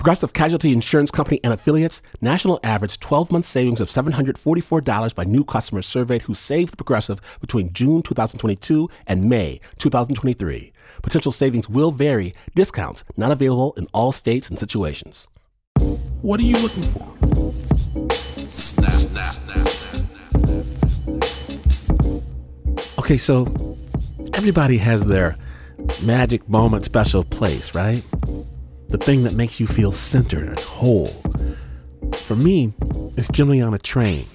Progressive 0.00 0.32
Casualty 0.32 0.72
Insurance 0.72 1.10
Company 1.10 1.40
and 1.44 1.52
affiliates 1.52 2.00
national 2.22 2.58
average 2.64 2.98
12 3.00 3.30
month 3.30 3.44
savings 3.44 3.82
of 3.82 3.90
$744 3.90 5.14
by 5.14 5.24
new 5.24 5.44
customers 5.44 5.84
surveyed 5.84 6.22
who 6.22 6.32
saved 6.32 6.78
Progressive 6.78 7.20
between 7.42 7.70
June 7.74 8.00
2022 8.00 8.88
and 9.06 9.28
May 9.28 9.60
2023. 9.76 10.72
Potential 11.02 11.32
savings 11.32 11.68
will 11.68 11.90
vary, 11.90 12.32
discounts 12.54 13.04
not 13.18 13.30
available 13.30 13.74
in 13.76 13.86
all 13.92 14.10
states 14.10 14.48
and 14.48 14.58
situations. 14.58 15.28
What 16.22 16.40
are 16.40 16.44
you 16.44 16.56
looking 16.56 16.82
for? 16.82 17.06
Okay, 22.98 23.18
so 23.18 23.76
everybody 24.32 24.78
has 24.78 25.06
their 25.06 25.36
magic 26.02 26.48
moment 26.48 26.86
special 26.86 27.22
place, 27.22 27.74
right? 27.74 28.02
The 28.90 28.98
thing 28.98 29.22
that 29.22 29.34
makes 29.34 29.60
you 29.60 29.68
feel 29.68 29.92
centered 29.92 30.48
and 30.48 30.58
whole. 30.58 31.06
For 32.12 32.34
me, 32.34 32.74
it's 33.16 33.28
generally 33.28 33.60
on 33.60 33.72
a 33.72 33.78
train. 33.78 34.26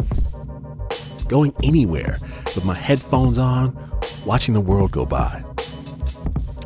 Going 1.27 1.53
anywhere 1.61 2.17
with 2.45 2.63
my 2.63 2.73
headphones 2.73 3.37
on, 3.37 3.77
watching 4.25 4.53
the 4.53 4.61
world 4.61 4.93
go 4.93 5.05
by. 5.05 5.43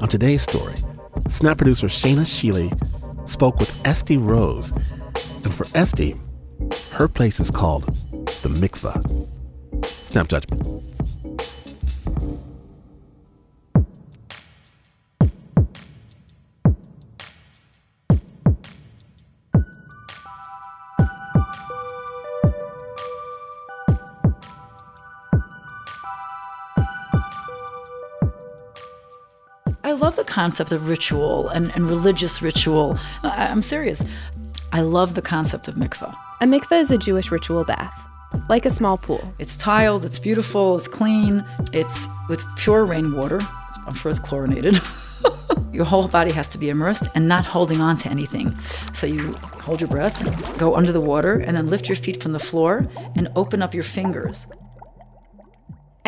On 0.01 0.07
today's 0.07 0.43
story, 0.43 0.75
Snap 1.29 1.57
producer 1.57 1.87
Shaina 1.87 2.25
Shealy 2.25 2.69
spoke 3.27 3.57
with 3.59 3.75
Estee 3.85 4.17
Rose. 4.17 4.71
And 4.71 5.51
for 5.51 5.65
Estee, 5.75 6.15
her 6.91 7.07
place 7.07 7.39
is 7.39 7.49
called 7.49 7.85
the 7.85 8.49
mikvah. 8.49 9.27
Snap 9.85 10.27
judgment. 10.27 10.83
Concept 30.39 30.71
of 30.71 30.87
ritual 30.87 31.49
and, 31.49 31.69
and 31.75 31.85
religious 31.89 32.41
ritual. 32.41 32.97
I, 33.23 33.47
I'm 33.47 33.61
serious. 33.61 34.01
I 34.71 34.79
love 34.79 35.15
the 35.15 35.21
concept 35.21 35.67
of 35.67 35.75
mikveh. 35.75 36.15
A 36.39 36.45
mikveh 36.45 36.79
is 36.79 36.91
a 36.91 36.97
Jewish 36.97 37.29
ritual 37.29 37.65
bath, 37.65 38.07
like 38.47 38.65
a 38.65 38.71
small 38.71 38.97
pool. 38.97 39.33
It's 39.37 39.57
tiled, 39.57 40.05
it's 40.05 40.17
beautiful, 40.17 40.77
it's 40.77 40.87
clean, 40.87 41.43
it's 41.73 42.07
with 42.29 42.41
pure 42.55 42.85
rainwater. 42.85 43.41
I'm 43.85 43.93
sure 43.93 44.09
it's 44.09 44.19
chlorinated. 44.19 44.79
your 45.73 45.83
whole 45.83 46.07
body 46.07 46.31
has 46.31 46.47
to 46.53 46.57
be 46.57 46.69
immersed 46.69 47.09
and 47.15 47.27
not 47.27 47.43
holding 47.43 47.81
on 47.81 47.97
to 47.97 48.09
anything. 48.09 48.57
So 48.93 49.07
you 49.07 49.33
hold 49.65 49.81
your 49.81 49.89
breath, 49.89 50.15
go 50.57 50.73
under 50.73 50.93
the 50.93 51.01
water, 51.01 51.33
and 51.33 51.57
then 51.57 51.67
lift 51.67 51.89
your 51.89 51.97
feet 51.97 52.23
from 52.23 52.31
the 52.31 52.39
floor 52.39 52.87
and 53.17 53.27
open 53.35 53.61
up 53.61 53.73
your 53.73 53.83
fingers. 53.83 54.47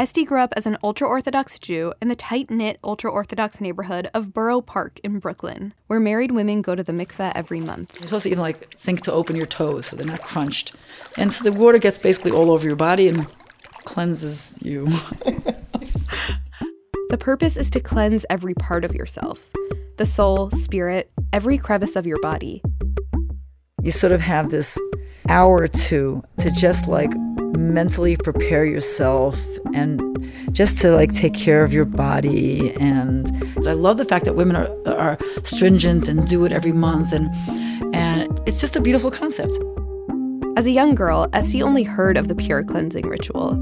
Estee 0.02 0.26
grew 0.26 0.40
up 0.40 0.52
as 0.58 0.66
an 0.66 0.80
ultra 0.84 1.08
Orthodox 1.08 1.60
Jew 1.60 1.94
in 2.02 2.08
the 2.08 2.16
tight 2.16 2.50
knit 2.50 2.80
ultra 2.84 3.12
Orthodox 3.12 3.62
neighborhood 3.62 4.10
of 4.16 4.34
Borough 4.34 4.60
Park 4.60 5.00
in 5.04 5.20
Brooklyn, 5.20 5.76
where 5.86 6.00
married 6.00 6.32
women 6.32 6.64
go 6.64 6.74
to 6.74 6.82
the 6.82 6.92
mikveh 6.92 7.32
every 7.36 7.60
month. 7.60 8.00
You're 8.00 8.08
supposed 8.08 8.24
to 8.24 8.30
even 8.32 8.42
like 8.42 8.74
think 8.74 9.02
to 9.02 9.12
open 9.12 9.36
your 9.36 9.46
toes 9.46 9.86
so 9.86 9.96
they're 9.96 10.08
not 10.08 10.24
crunched. 10.24 10.74
And 11.20 11.32
so 11.32 11.44
the 11.44 11.52
water 11.52 11.78
gets 11.78 12.00
basically 12.00 12.32
all 12.32 12.50
over 12.50 12.66
your 12.66 12.76
body 12.76 13.10
and 13.10 13.32
cleanses 13.84 14.58
you. 14.60 14.88
The 17.10 17.18
purpose 17.18 17.58
is 17.58 17.70
to 17.72 17.82
cleanse 17.82 18.26
every 18.30 18.54
part 18.54 18.86
of 18.86 18.96
yourself 18.96 19.50
the 19.98 20.06
soul, 20.06 20.50
spirit, 20.52 21.12
every 21.34 21.58
crevice 21.58 21.98
of 21.98 22.08
your 22.08 22.20
body. 22.22 22.64
you 23.84 23.92
sort 23.92 24.14
of 24.14 24.22
have 24.22 24.50
this 24.50 24.80
hour 25.28 25.58
or 25.58 25.68
two 25.68 26.24
to 26.38 26.50
just 26.52 26.88
like 26.88 27.12
mentally 27.62 28.18
prepare 28.18 28.66
yourself 28.66 29.40
and 29.74 30.02
just 30.52 30.80
to 30.80 30.92
like 30.92 31.14
take 31.14 31.34
care 31.34 31.64
of 31.64 31.72
your 31.72 31.86
body 31.86 32.74
and 32.76 33.32
i 33.68 33.74
love 33.74 33.98
the 33.98 34.06
fact 34.06 34.26
that 34.26 34.36
women 34.36 34.56
are, 34.56 34.70
are 34.88 35.18
stringent 35.44 36.08
and 36.08 36.28
do 36.28 36.44
it 36.46 36.52
every 36.52 36.74
month 36.74 37.14
and 37.14 37.30
and 37.96 38.40
it's 38.48 38.60
just 38.60 38.76
a 38.76 38.82
beautiful 38.82 39.12
concept 39.12 39.56
As 40.58 40.68
a 40.68 40.72
young 40.72 40.96
girl, 40.96 41.30
Estee 41.34 41.64
only 41.64 41.84
heard 41.84 42.18
of 42.18 42.28
the 42.28 42.36
pure 42.36 42.64
cleansing 42.64 43.08
ritual. 43.08 43.56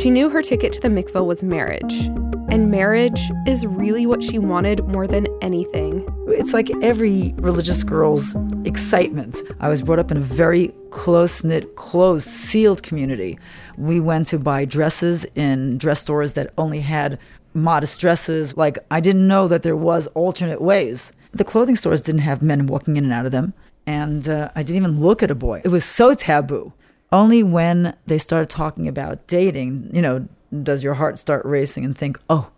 She 0.00 0.08
knew 0.08 0.30
her 0.30 0.40
ticket 0.40 0.72
to 0.74 0.80
the 0.80 0.88
mikveh 0.88 1.26
was 1.26 1.42
marriage. 1.42 2.06
And 2.48 2.70
marriage 2.70 3.20
is 3.46 3.66
really 3.66 4.06
what 4.06 4.22
she 4.22 4.38
wanted 4.38 4.84
more 4.86 5.06
than 5.06 5.26
anything. 5.42 6.06
It's 6.30 6.52
like 6.52 6.70
every 6.82 7.34
religious 7.36 7.82
girl's 7.84 8.36
excitement. 8.64 9.42
I 9.60 9.68
was 9.68 9.82
brought 9.82 9.98
up 9.98 10.10
in 10.10 10.16
a 10.16 10.20
very 10.20 10.72
close 10.90 11.44
knit, 11.44 11.76
closed, 11.76 12.28
sealed 12.28 12.82
community. 12.82 13.38
We 13.76 14.00
went 14.00 14.26
to 14.28 14.38
buy 14.38 14.64
dresses 14.64 15.24
in 15.34 15.78
dress 15.78 16.00
stores 16.00 16.34
that 16.34 16.52
only 16.58 16.80
had 16.80 17.18
modest 17.54 18.00
dresses. 18.00 18.56
Like, 18.56 18.78
I 18.90 19.00
didn't 19.00 19.26
know 19.26 19.48
that 19.48 19.62
there 19.62 19.76
was 19.76 20.06
alternate 20.08 20.60
ways. 20.60 21.12
The 21.32 21.44
clothing 21.44 21.76
stores 21.76 22.02
didn't 22.02 22.22
have 22.22 22.42
men 22.42 22.66
walking 22.66 22.96
in 22.96 23.04
and 23.04 23.12
out 23.12 23.26
of 23.26 23.32
them. 23.32 23.54
And 23.86 24.28
uh, 24.28 24.50
I 24.54 24.62
didn't 24.62 24.76
even 24.76 25.00
look 25.00 25.22
at 25.22 25.30
a 25.30 25.34
boy. 25.34 25.62
It 25.64 25.68
was 25.68 25.84
so 25.84 26.14
taboo. 26.14 26.72
Only 27.10 27.42
when 27.42 27.96
they 28.06 28.18
started 28.18 28.50
talking 28.50 28.86
about 28.86 29.26
dating, 29.26 29.90
you 29.92 30.02
know, 30.02 30.28
does 30.62 30.84
your 30.84 30.94
heart 30.94 31.18
start 31.18 31.44
racing 31.46 31.84
and 31.84 31.96
think, 31.96 32.18
oh, 32.28 32.50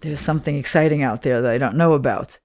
there's 0.00 0.20
something 0.20 0.56
exciting 0.56 1.02
out 1.02 1.22
there 1.22 1.40
that 1.40 1.50
I 1.50 1.58
don't 1.58 1.76
know 1.76 1.92
about. 1.92 2.38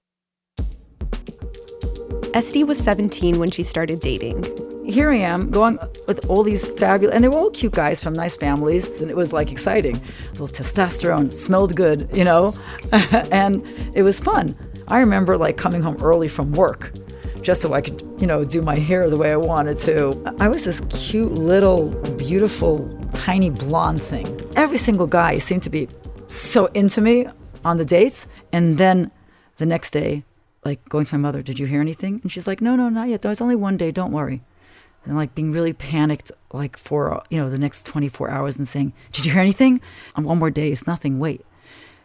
Estee 2.32 2.62
was 2.62 2.78
17 2.78 3.38
when 3.40 3.50
she 3.50 3.64
started 3.64 3.98
dating. 3.98 4.44
here 4.84 5.10
I 5.10 5.16
am 5.16 5.50
going 5.50 5.78
with 6.06 6.30
all 6.30 6.42
these 6.44 6.68
fabulous, 6.68 7.14
and 7.14 7.24
they 7.24 7.28
were 7.28 7.36
all 7.36 7.50
cute 7.50 7.72
guys 7.72 8.02
from 8.02 8.12
nice 8.12 8.36
families, 8.36 8.88
and 9.00 9.10
it 9.10 9.16
was 9.16 9.32
like 9.32 9.50
exciting. 9.50 9.96
A 9.96 10.30
little 10.30 10.46
testosterone, 10.46 11.32
smelled 11.34 11.74
good, 11.74 12.08
you 12.12 12.24
know, 12.24 12.54
and 13.32 13.66
it 13.94 14.02
was 14.02 14.20
fun. 14.20 14.56
I 14.88 15.00
remember 15.00 15.36
like 15.36 15.56
coming 15.56 15.82
home 15.82 15.96
early 16.02 16.28
from 16.28 16.52
work 16.52 16.92
just 17.42 17.62
so 17.62 17.72
I 17.72 17.80
could, 17.80 18.02
you 18.20 18.26
know, 18.26 18.44
do 18.44 18.62
my 18.62 18.76
hair 18.76 19.08
the 19.10 19.16
way 19.16 19.32
I 19.32 19.36
wanted 19.36 19.78
to. 19.78 20.36
I 20.40 20.48
was 20.48 20.64
this 20.64 20.80
cute 20.90 21.32
little, 21.32 21.90
beautiful, 22.16 22.96
tiny 23.12 23.50
blonde 23.50 24.02
thing. 24.02 24.40
Every 24.56 24.78
single 24.78 25.06
guy 25.06 25.38
seemed 25.38 25.62
to 25.64 25.70
be 25.70 25.88
so 26.28 26.66
into 26.66 27.00
me 27.00 27.26
on 27.64 27.76
the 27.76 27.84
dates, 27.84 28.28
and 28.52 28.78
then 28.78 29.10
the 29.58 29.66
next 29.66 29.90
day, 29.90 30.24
like 30.64 30.86
going 30.88 31.06
to 31.06 31.14
my 31.14 31.20
mother, 31.20 31.42
did 31.42 31.58
you 31.58 31.66
hear 31.66 31.80
anything? 31.80 32.20
And 32.22 32.30
she's 32.30 32.46
like, 32.46 32.60
no, 32.60 32.76
no, 32.76 32.88
not 32.88 33.08
yet. 33.08 33.24
It's 33.24 33.40
only 33.40 33.56
one 33.56 33.76
day. 33.76 33.90
Don't 33.90 34.12
worry. 34.12 34.42
And 35.04 35.16
like 35.16 35.34
being 35.34 35.52
really 35.52 35.72
panicked 35.72 36.30
like 36.52 36.76
for 36.76 37.22
you 37.30 37.38
know 37.38 37.48
the 37.48 37.58
next 37.58 37.86
24 37.86 38.30
hours 38.30 38.58
and 38.58 38.68
saying 38.68 38.92
did 39.12 39.24
you 39.24 39.32
hear 39.32 39.40
anything? 39.40 39.80
On 40.14 40.24
one 40.24 40.38
more 40.38 40.50
day. 40.50 40.70
It's 40.70 40.86
nothing. 40.86 41.18
Wait. 41.18 41.44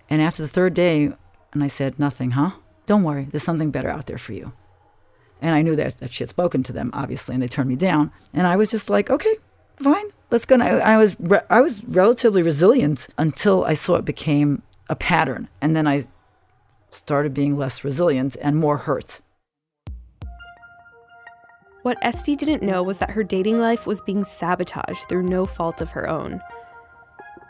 And 0.10 0.22
after 0.22 0.42
the 0.42 0.48
third 0.48 0.74
day 0.74 1.12
and 1.52 1.64
i 1.64 1.68
said 1.68 2.00
nothing 2.00 2.32
huh? 2.32 2.52
Don't 2.86 3.04
worry. 3.04 3.28
There's 3.30 3.44
something 3.44 3.72
better 3.72 3.90
out 3.90 4.06
there 4.06 4.18
for 4.18 4.34
you. 4.34 4.54
And 5.42 5.54
i 5.56 5.62
knew 5.62 5.76
that, 5.76 5.98
that 5.98 6.14
she 6.14 6.24
had 6.24 6.30
spoken 6.30 6.64
to 6.64 6.74
them 6.74 6.90
obviously 6.94 7.34
and 7.34 7.44
they 7.44 7.48
turned 7.48 7.70
me 7.70 7.76
down. 7.76 8.12
And 8.34 8.48
i 8.48 8.56
was 8.56 8.72
just 8.72 8.90
like 8.90 9.10
okay 9.10 9.36
fine. 9.76 10.06
Let's 10.32 10.46
go. 10.46 10.56
And 10.56 10.64
I, 10.64 10.94
I 10.94 10.98
was 10.98 11.20
re- 11.20 11.42
i 11.50 11.60
was 11.60 11.84
relatively 11.84 12.42
resilient 12.42 13.08
until 13.18 13.66
i 13.66 13.74
saw 13.74 13.96
it 13.96 14.06
became 14.06 14.62
a 14.90 14.96
pattern. 14.96 15.50
And 15.60 15.76
then 15.76 15.86
i 15.86 16.06
started 16.96 17.34
being 17.34 17.58
less 17.58 17.84
resilient 17.84 18.36
and 18.42 18.56
more 18.58 18.78
hurt 18.78 19.22
What 21.84 21.98
Estee 22.02 22.36
didn't 22.36 22.64
know 22.64 22.82
was 22.82 22.98
that 22.98 23.12
her 23.12 23.24
dating 23.24 23.60
life 23.60 23.86
was 23.86 24.02
being 24.02 24.24
sabotaged 24.26 25.08
through 25.08 25.22
no 25.24 25.46
fault 25.46 25.82
of 25.82 25.92
her 25.92 26.10
own. 26.10 26.42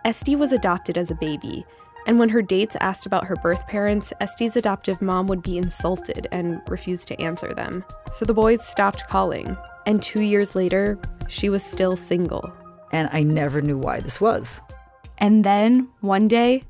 Estee 0.03 0.35
was 0.35 0.51
adopted 0.51 0.97
as 0.97 1.09
a 1.09 1.15
baby, 1.15 1.65
and 2.05 2.19
when 2.19 2.27
her 2.29 2.41
dates 2.41 2.75
asked 2.81 3.05
about 3.05 3.23
her 3.25 3.37
birth 3.37 3.65
parents, 3.65 4.11
Estee's 4.19 4.57
adoptive 4.57 5.01
mom 5.01 5.27
would 5.27 5.41
be 5.41 5.57
insulted 5.57 6.27
and 6.33 6.59
refuse 6.67 7.05
to 7.05 7.19
answer 7.21 7.53
them. 7.53 7.85
So 8.11 8.25
the 8.25 8.33
boys 8.33 8.61
stopped 8.67 9.07
calling, 9.07 9.55
and 9.85 10.03
two 10.03 10.21
years 10.23 10.53
later, 10.53 10.99
she 11.29 11.47
was 11.47 11.63
still 11.63 11.95
single. 11.95 12.51
and 12.91 13.09
i 13.13 13.23
never 13.23 13.61
knew 13.61 13.77
why 13.77 13.99
this 14.01 14.19
was 14.19 14.61
And 15.17 15.45
then, 15.45 15.87
one 16.01 16.27
day, 16.27 16.63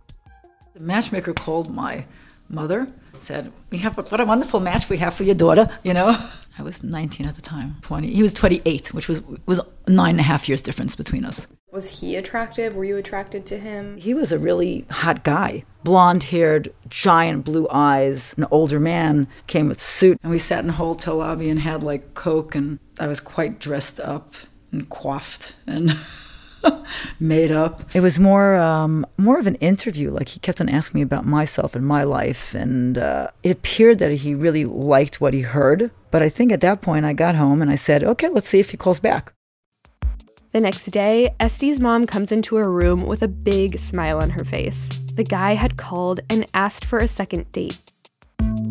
The 0.75 0.83
matchmaker 0.83 1.33
called 1.33 1.73
my 1.73 2.05
mother, 2.49 2.87
said, 3.19 3.51
"We 3.69 3.79
have 3.79 3.97
what 3.97 4.21
a 4.21 4.25
wonderful 4.25 4.59
match 4.59 4.89
we 4.89 4.97
have 4.97 5.13
for 5.13 5.23
your 5.23 5.35
daughter," 5.35 5.69
you 5.83 5.93
know. 5.93 6.17
I 6.57 6.63
was 6.63 6.83
19 6.83 7.27
at 7.27 7.35
the 7.35 7.41
time. 7.41 7.75
20. 7.81 8.07
He 8.07 8.21
was 8.21 8.33
28, 8.33 8.93
which 8.93 9.09
was 9.09 9.21
was 9.45 9.59
nine 9.87 10.11
and 10.11 10.19
a 10.19 10.23
half 10.23 10.47
years 10.47 10.61
difference 10.61 10.95
between 10.95 11.25
us. 11.25 11.47
Was 11.71 11.99
he 11.99 12.15
attractive? 12.15 12.73
Were 12.73 12.85
you 12.85 12.95
attracted 12.95 13.45
to 13.47 13.57
him? 13.57 13.97
He 13.97 14.13
was 14.13 14.31
a 14.31 14.39
really 14.39 14.85
hot 14.89 15.25
guy. 15.25 15.65
Blonde 15.83 16.23
haired, 16.23 16.73
giant 16.87 17.43
blue 17.43 17.67
eyes, 17.69 18.33
an 18.37 18.45
older 18.49 18.79
man, 18.79 19.27
came 19.47 19.67
with 19.67 19.81
suit. 19.81 20.17
And 20.23 20.31
we 20.31 20.39
sat 20.39 20.63
in 20.63 20.69
a 20.69 20.73
hotel 20.73 21.17
lobby 21.17 21.49
and 21.49 21.59
had 21.59 21.83
like 21.83 22.13
Coke, 22.13 22.55
and 22.55 22.79
I 22.97 23.07
was 23.07 23.19
quite 23.19 23.59
dressed 23.59 23.99
up 23.99 24.35
and 24.71 24.89
coiffed 24.89 25.55
and 25.67 25.91
made 27.19 27.51
up. 27.51 27.81
It 27.95 28.01
was 28.01 28.19
more 28.19 28.55
um, 28.55 29.05
more 29.17 29.39
of 29.39 29.47
an 29.47 29.55
interview. 29.55 30.11
Like 30.11 30.29
he 30.29 30.39
kept 30.39 30.61
on 30.61 30.69
asking 30.69 30.99
me 30.99 31.01
about 31.01 31.25
myself 31.25 31.75
and 31.75 31.85
my 31.85 32.03
life, 32.03 32.53
and 32.53 32.97
uh, 32.97 33.29
it 33.43 33.51
appeared 33.51 33.99
that 33.99 34.11
he 34.11 34.35
really 34.35 34.65
liked 34.65 35.21
what 35.21 35.33
he 35.33 35.41
heard. 35.41 35.91
But 36.11 36.21
I 36.21 36.29
think 36.29 36.51
at 36.51 36.61
that 36.61 36.81
point 36.81 37.05
I 37.05 37.13
got 37.13 37.35
home 37.35 37.61
and 37.61 37.71
I 37.71 37.75
said, 37.75 38.03
"Okay, 38.03 38.29
let's 38.29 38.47
see 38.47 38.59
if 38.59 38.71
he 38.71 38.77
calls 38.77 38.99
back." 38.99 39.33
The 40.51 40.61
next 40.61 40.85
day, 40.85 41.31
Estee's 41.39 41.81
mom 41.81 42.07
comes 42.07 42.31
into 42.31 42.55
her 42.55 42.71
room 42.71 43.01
with 43.01 43.21
a 43.21 43.27
big 43.27 43.77
smile 43.77 44.19
on 44.19 44.29
her 44.29 44.45
face. 44.45 44.87
The 45.13 45.25
guy 45.25 45.55
had 45.55 45.75
called 45.75 46.21
and 46.29 46.45
asked 46.53 46.85
for 46.85 46.99
a 46.99 47.09
second 47.09 47.51
date. 47.51 47.84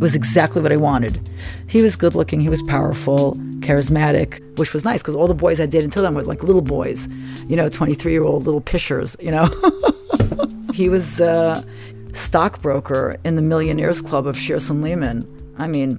Was 0.01 0.15
exactly 0.15 0.61
what 0.61 0.73
I 0.73 0.77
wanted. 0.77 1.29
He 1.67 1.83
was 1.83 1.97
good 1.97 2.15
looking, 2.15 2.41
he 2.41 2.49
was 2.49 2.63
powerful, 2.63 3.35
charismatic, 3.61 4.41
which 4.59 4.73
was 4.73 4.85
nice 4.85 5.03
because 5.03 5.15
all 5.15 5.27
the 5.27 5.35
boys 5.35 5.61
I 5.61 5.67
dated 5.67 5.85
until 5.85 6.03
then 6.03 6.15
were 6.15 6.23
like 6.23 6.43
little 6.43 6.63
boys, 6.63 7.09
you 7.49 7.57
know, 7.57 7.69
23 7.69 8.13
year 8.13 8.23
old 8.23 8.45
little 8.45 8.61
pishers, 8.61 9.21
you 9.23 9.31
know. 9.31 9.49
he 10.75 10.89
was 10.89 11.21
a 11.21 11.65
stockbroker 12.13 13.17
in 13.25 13.37
the 13.37 13.43
Millionaires 13.43 14.01
Club 14.01 14.27
of 14.27 14.37
Shearson 14.37 14.83
Lehman. 14.83 15.25
I 15.59 15.69
mean, 15.69 15.99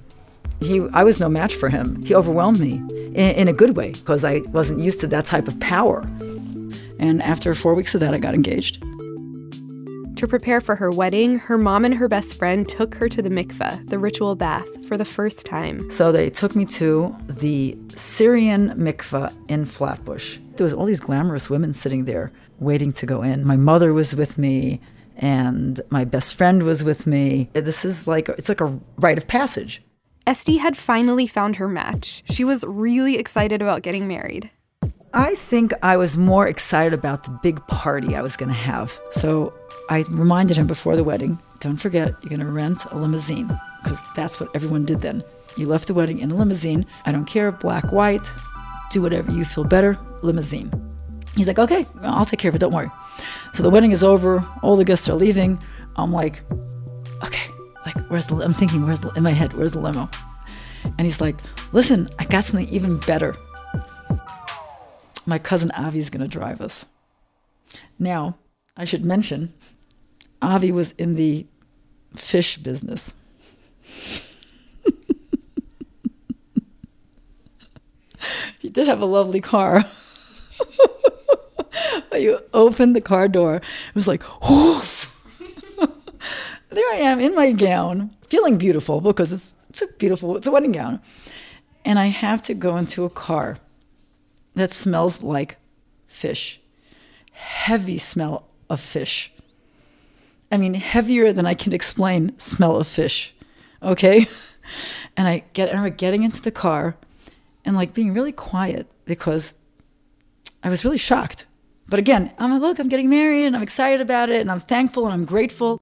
he, 0.60 0.86
I 0.92 1.04
was 1.04 1.20
no 1.20 1.28
match 1.28 1.54
for 1.54 1.68
him. 1.68 2.02
He 2.04 2.14
overwhelmed 2.14 2.60
me 2.60 2.74
in, 3.14 3.16
in 3.16 3.48
a 3.48 3.52
good 3.52 3.76
way 3.76 3.92
because 3.92 4.24
I 4.24 4.42
wasn't 4.48 4.80
used 4.80 5.00
to 5.00 5.06
that 5.08 5.24
type 5.24 5.48
of 5.48 5.58
power. 5.60 6.00
And 6.98 7.22
after 7.22 7.54
four 7.54 7.74
weeks 7.74 7.94
of 7.94 8.00
that, 8.00 8.14
I 8.14 8.18
got 8.18 8.34
engaged. 8.34 8.82
To 10.16 10.26
prepare 10.26 10.62
for 10.62 10.76
her 10.76 10.90
wedding, 10.90 11.38
her 11.40 11.58
mom 11.58 11.84
and 11.84 11.94
her 11.94 12.08
best 12.08 12.38
friend 12.38 12.66
took 12.66 12.94
her 12.94 13.06
to 13.06 13.20
the 13.20 13.28
mikveh, 13.28 13.86
the 13.86 13.98
ritual 13.98 14.34
bath, 14.34 14.66
for 14.88 14.96
the 14.96 15.04
first 15.04 15.44
time. 15.44 15.90
So 15.90 16.10
they 16.10 16.30
took 16.30 16.56
me 16.56 16.64
to 16.66 17.14
the 17.28 17.76
Syrian 17.94 18.70
mikveh 18.70 19.36
in 19.50 19.66
Flatbush. 19.66 20.38
There 20.56 20.64
was 20.64 20.72
all 20.72 20.86
these 20.86 21.00
glamorous 21.00 21.50
women 21.50 21.74
sitting 21.74 22.06
there 22.06 22.32
waiting 22.60 22.92
to 22.92 23.04
go 23.04 23.20
in. 23.20 23.46
My 23.46 23.56
mother 23.56 23.92
was 23.92 24.16
with 24.16 24.38
me 24.38 24.80
and 25.18 25.82
my 25.90 26.04
best 26.04 26.34
friend 26.34 26.62
was 26.62 26.82
with 26.82 27.06
me. 27.06 27.50
This 27.52 27.84
is 27.84 28.06
like 28.06 28.30
it's 28.30 28.48
like 28.48 28.62
a 28.62 28.80
rite 28.96 29.18
of 29.18 29.28
passage. 29.28 29.82
Estee 30.26 30.56
had 30.56 30.78
finally 30.78 31.26
found 31.26 31.56
her 31.56 31.68
match. 31.68 32.22
She 32.30 32.42
was 32.42 32.64
really 32.66 33.18
excited 33.18 33.60
about 33.60 33.82
getting 33.82 34.08
married. 34.08 34.50
I 35.14 35.34
think 35.34 35.72
I 35.82 35.96
was 35.96 36.18
more 36.18 36.46
excited 36.46 36.92
about 36.92 37.24
the 37.24 37.30
big 37.42 37.66
party 37.68 38.14
I 38.14 38.22
was 38.22 38.36
going 38.36 38.48
to 38.50 38.54
have. 38.54 38.98
So 39.12 39.54
I 39.88 40.04
reminded 40.10 40.56
him 40.56 40.66
before 40.66 40.96
the 40.96 41.04
wedding 41.04 41.38
don't 41.60 41.76
forget, 41.76 42.14
you're 42.22 42.30
going 42.30 42.40
to 42.40 42.46
rent 42.46 42.84
a 42.90 42.98
limousine 42.98 43.48
because 43.82 44.02
that's 44.14 44.38
what 44.38 44.54
everyone 44.54 44.84
did 44.84 45.00
then. 45.00 45.24
You 45.56 45.66
left 45.66 45.86
the 45.86 45.94
wedding 45.94 46.18
in 46.18 46.30
a 46.30 46.34
limousine. 46.34 46.86
I 47.06 47.12
don't 47.12 47.24
care, 47.24 47.50
black, 47.50 47.92
white, 47.92 48.26
do 48.90 49.00
whatever 49.02 49.32
you 49.32 49.44
feel 49.44 49.64
better, 49.64 49.98
limousine. 50.22 50.70
He's 51.34 51.46
like, 51.46 51.58
okay, 51.58 51.86
I'll 52.02 52.24
take 52.24 52.40
care 52.40 52.48
of 52.50 52.54
it, 52.54 52.58
don't 52.58 52.72
worry. 52.72 52.90
So 53.52 53.62
the 53.62 53.70
wedding 53.70 53.92
is 53.92 54.02
over, 54.04 54.46
all 54.62 54.76
the 54.76 54.84
guests 54.84 55.08
are 55.08 55.14
leaving. 55.14 55.58
I'm 55.96 56.12
like, 56.12 56.42
okay, 57.24 57.50
like, 57.84 57.98
where's 58.08 58.26
the, 58.26 58.36
I'm 58.36 58.52
thinking, 58.52 58.86
where's 58.86 59.00
the, 59.00 59.10
in 59.10 59.22
my 59.22 59.32
head, 59.32 59.54
where's 59.54 59.72
the 59.72 59.80
limo? 59.80 60.08
And 60.84 61.00
he's 61.00 61.20
like, 61.20 61.36
listen, 61.72 62.08
I 62.18 62.24
got 62.24 62.44
something 62.44 62.68
even 62.68 62.98
better. 62.98 63.34
My 65.24 65.38
cousin 65.38 65.70
Avi 65.72 65.98
is 65.98 66.10
going 66.10 66.22
to 66.22 66.28
drive 66.28 66.60
us. 66.60 66.86
Now, 67.98 68.38
I 68.76 68.84
should 68.84 69.04
mention 69.04 69.52
Avi 70.42 70.72
was 70.72 70.92
in 70.92 71.14
the 71.14 71.46
fish 72.14 72.56
business. 72.58 73.12
he 78.58 78.68
did 78.68 78.86
have 78.86 79.00
a 79.00 79.06
lovely 79.06 79.40
car. 79.40 79.84
you 82.18 82.40
opened 82.52 82.96
the 82.96 83.00
car 83.00 83.28
door, 83.28 83.56
it 83.56 83.94
was 83.94 84.08
like, 84.08 84.22
there 86.70 86.92
I 86.92 86.96
am 86.96 87.20
in 87.20 87.34
my 87.34 87.52
gown, 87.52 88.10
feeling 88.28 88.58
beautiful 88.58 89.00
because 89.00 89.32
it's, 89.32 89.54
it's 89.70 89.82
a 89.82 89.86
beautiful, 89.98 90.36
it's 90.36 90.46
a 90.46 90.50
wedding 90.50 90.72
gown. 90.72 91.00
And 91.84 91.98
I 91.98 92.06
have 92.06 92.42
to 92.42 92.54
go 92.54 92.76
into 92.76 93.04
a 93.04 93.10
car 93.10 93.58
that 94.54 94.72
smells 94.72 95.22
like 95.22 95.56
fish, 96.08 96.60
heavy 97.32 97.98
smell 97.98 98.48
of 98.68 98.80
fish. 98.80 99.32
I 100.50 100.56
mean, 100.56 100.74
heavier 100.74 101.32
than 101.32 101.46
I 101.46 101.54
can 101.54 101.72
explain 101.72 102.38
smell 102.38 102.76
of 102.76 102.86
fish. 102.86 103.34
Okay? 103.82 104.26
And 105.16 105.28
I 105.28 105.44
get 105.52 105.68
I 105.68 105.72
remember 105.72 105.90
getting 105.90 106.24
into 106.24 106.42
the 106.42 106.50
car 106.50 106.96
and 107.64 107.76
like 107.76 107.94
being 107.94 108.12
really 108.12 108.32
quiet 108.32 108.90
because 109.04 109.54
I 110.62 110.68
was 110.68 110.84
really 110.84 110.98
shocked. 110.98 111.46
But 111.88 111.98
again, 111.98 112.32
I'm 112.38 112.50
like, 112.50 112.60
look, 112.60 112.78
I'm 112.78 112.88
getting 112.88 113.08
married 113.08 113.46
and 113.46 113.54
I'm 113.54 113.62
excited 113.62 114.00
about 114.00 114.28
it 114.28 114.40
and 114.40 114.50
I'm 114.50 114.58
thankful 114.58 115.04
and 115.04 115.14
I'm 115.14 115.24
grateful. 115.24 115.80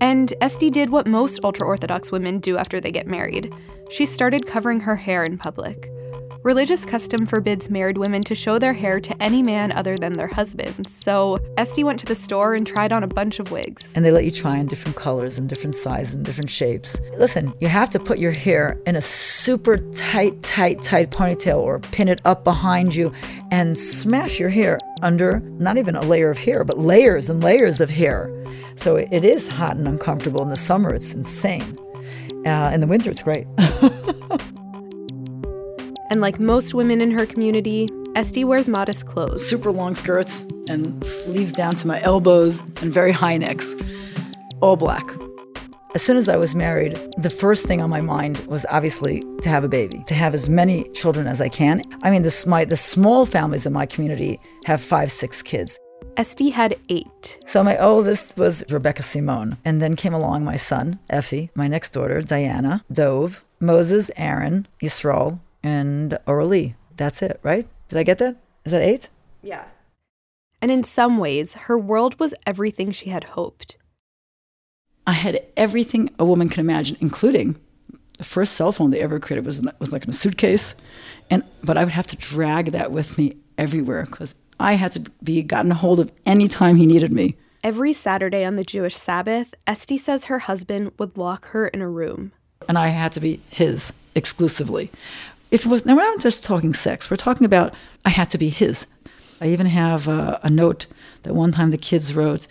And 0.00 0.34
Estee 0.40 0.70
did 0.70 0.90
what 0.90 1.06
most 1.06 1.38
ultra 1.44 1.64
Orthodox 1.64 2.10
women 2.10 2.40
do 2.40 2.56
after 2.58 2.80
they 2.80 2.90
get 2.90 3.06
married. 3.06 3.54
She 3.88 4.04
started 4.04 4.46
covering 4.46 4.80
her 4.80 4.96
hair 4.96 5.24
in 5.24 5.38
public. 5.38 5.91
Religious 6.44 6.84
custom 6.84 7.24
forbids 7.24 7.70
married 7.70 7.98
women 7.98 8.24
to 8.24 8.34
show 8.34 8.58
their 8.58 8.72
hair 8.72 8.98
to 8.98 9.22
any 9.22 9.44
man 9.44 9.70
other 9.70 9.96
than 9.96 10.14
their 10.14 10.26
husbands. 10.26 10.92
So 10.92 11.38
Estee 11.56 11.84
went 11.84 12.00
to 12.00 12.06
the 12.06 12.16
store 12.16 12.56
and 12.56 12.66
tried 12.66 12.92
on 12.92 13.04
a 13.04 13.06
bunch 13.06 13.38
of 13.38 13.52
wigs. 13.52 13.92
And 13.94 14.04
they 14.04 14.10
let 14.10 14.24
you 14.24 14.32
try 14.32 14.56
in 14.58 14.66
different 14.66 14.96
colors 14.96 15.38
and 15.38 15.48
different 15.48 15.76
sizes 15.76 16.14
and 16.14 16.24
different 16.24 16.50
shapes. 16.50 17.00
Listen, 17.16 17.54
you 17.60 17.68
have 17.68 17.90
to 17.90 18.00
put 18.00 18.18
your 18.18 18.32
hair 18.32 18.76
in 18.86 18.96
a 18.96 19.00
super 19.00 19.78
tight, 19.92 20.42
tight, 20.42 20.82
tight 20.82 21.10
ponytail 21.10 21.58
or 21.58 21.78
pin 21.78 22.08
it 22.08 22.20
up 22.24 22.42
behind 22.42 22.92
you 22.92 23.12
and 23.52 23.78
smash 23.78 24.40
your 24.40 24.48
hair 24.48 24.80
under 25.00 25.38
not 25.60 25.78
even 25.78 25.94
a 25.94 26.02
layer 26.02 26.30
of 26.30 26.38
hair, 26.38 26.64
but 26.64 26.76
layers 26.76 27.30
and 27.30 27.40
layers 27.40 27.80
of 27.80 27.88
hair. 27.88 28.28
So 28.74 28.96
it 28.96 29.24
is 29.24 29.46
hot 29.46 29.76
and 29.76 29.86
uncomfortable. 29.86 30.42
In 30.42 30.48
the 30.48 30.56
summer, 30.56 30.92
it's 30.92 31.14
insane. 31.14 31.78
Uh, 32.44 32.72
in 32.74 32.80
the 32.80 32.88
winter, 32.88 33.10
it's 33.10 33.22
great. 33.22 33.46
And 36.12 36.20
like 36.20 36.38
most 36.38 36.74
women 36.74 37.00
in 37.00 37.10
her 37.12 37.24
community, 37.24 37.88
Estee 38.14 38.44
wears 38.44 38.68
modest 38.68 39.06
clothes. 39.06 39.48
Super 39.48 39.72
long 39.72 39.94
skirts 39.94 40.44
and 40.68 41.02
sleeves 41.02 41.54
down 41.54 41.74
to 41.76 41.86
my 41.86 42.02
elbows 42.02 42.60
and 42.82 42.92
very 42.92 43.12
high 43.12 43.38
necks, 43.38 43.74
all 44.60 44.76
black. 44.76 45.10
As 45.94 46.02
soon 46.02 46.18
as 46.18 46.28
I 46.28 46.36
was 46.36 46.54
married, 46.54 47.00
the 47.16 47.30
first 47.30 47.64
thing 47.64 47.80
on 47.80 47.88
my 47.88 48.02
mind 48.02 48.40
was 48.40 48.66
obviously 48.68 49.22
to 49.40 49.48
have 49.48 49.64
a 49.64 49.70
baby, 49.70 50.04
to 50.06 50.12
have 50.12 50.34
as 50.34 50.50
many 50.50 50.84
children 50.90 51.26
as 51.26 51.40
I 51.40 51.48
can. 51.48 51.82
I 52.02 52.10
mean, 52.10 52.20
the, 52.20 52.44
my, 52.46 52.66
the 52.66 52.76
small 52.76 53.24
families 53.24 53.64
in 53.64 53.72
my 53.72 53.86
community 53.86 54.38
have 54.66 54.82
five, 54.82 55.10
six 55.10 55.40
kids. 55.40 55.78
Estee 56.18 56.50
had 56.50 56.76
eight. 56.90 57.38
So 57.46 57.64
my 57.64 57.78
oldest 57.78 58.36
was 58.36 58.62
Rebecca 58.68 59.02
Simone. 59.02 59.56
And 59.64 59.80
then 59.80 59.96
came 59.96 60.12
along 60.12 60.44
my 60.44 60.56
son, 60.56 60.98
Effie, 61.08 61.48
my 61.54 61.68
next 61.68 61.94
daughter, 61.94 62.20
Diana, 62.20 62.84
Dove, 62.92 63.46
Moses, 63.60 64.10
Aaron, 64.18 64.68
Yisrael, 64.82 65.40
and 65.62 66.18
Orly. 66.26 66.76
That's 66.96 67.22
it, 67.22 67.40
right? 67.42 67.66
Did 67.88 67.98
I 67.98 68.02
get 68.02 68.18
that? 68.18 68.36
Is 68.64 68.72
that 68.72 68.82
eight? 68.82 69.08
Yeah. 69.42 69.64
And 70.60 70.70
in 70.70 70.84
some 70.84 71.18
ways, 71.18 71.54
her 71.54 71.78
world 71.78 72.18
was 72.20 72.34
everything 72.46 72.92
she 72.92 73.10
had 73.10 73.24
hoped. 73.24 73.76
I 75.06 75.12
had 75.12 75.44
everything 75.56 76.10
a 76.18 76.24
woman 76.24 76.48
can 76.48 76.60
imagine, 76.60 76.96
including 77.00 77.56
the 78.18 78.24
first 78.24 78.54
cell 78.54 78.70
phone 78.70 78.90
they 78.90 79.00
ever 79.00 79.18
created 79.18 79.44
was 79.44 79.60
was 79.80 79.92
like 79.92 80.04
in 80.04 80.10
a 80.10 80.12
suitcase, 80.12 80.76
and 81.28 81.42
but 81.64 81.76
I 81.76 81.82
would 81.82 81.92
have 81.92 82.06
to 82.08 82.16
drag 82.16 82.70
that 82.72 82.92
with 82.92 83.18
me 83.18 83.34
everywhere 83.58 84.04
because 84.04 84.36
I 84.60 84.74
had 84.74 84.92
to 84.92 85.00
be 85.22 85.42
gotten 85.42 85.72
a 85.72 85.74
hold 85.74 85.98
of 85.98 86.12
any 86.24 86.46
time 86.46 86.76
he 86.76 86.86
needed 86.86 87.12
me. 87.12 87.36
Every 87.64 87.92
Saturday 87.92 88.44
on 88.44 88.54
the 88.54 88.64
Jewish 88.64 88.96
Sabbath, 88.96 89.54
Estee 89.66 89.98
says 89.98 90.24
her 90.24 90.40
husband 90.40 90.92
would 90.98 91.16
lock 91.16 91.48
her 91.48 91.66
in 91.66 91.82
a 91.82 91.88
room, 91.88 92.30
and 92.68 92.78
I 92.78 92.88
had 92.88 93.10
to 93.12 93.20
be 93.20 93.40
his 93.50 93.92
exclusively 94.14 94.90
if 95.52 95.66
it 95.66 95.68
was 95.68 95.86
now 95.86 95.94
we're 95.94 96.02
not 96.02 96.20
just 96.20 96.42
talking 96.42 96.74
sex 96.74 97.10
we're 97.10 97.16
talking 97.16 97.44
about 97.44 97.72
i 98.04 98.10
had 98.10 98.28
to 98.30 98.38
be 98.38 98.48
his. 98.48 98.86
I 99.40 99.48
even 99.48 99.66
have 99.66 100.06
a, 100.06 100.38
a 100.44 100.50
note 100.50 100.86
that 101.24 101.34
one 101.34 101.50
time 101.50 101.70
the 101.72 101.78
kids 101.78 102.14
wrote 102.14 102.48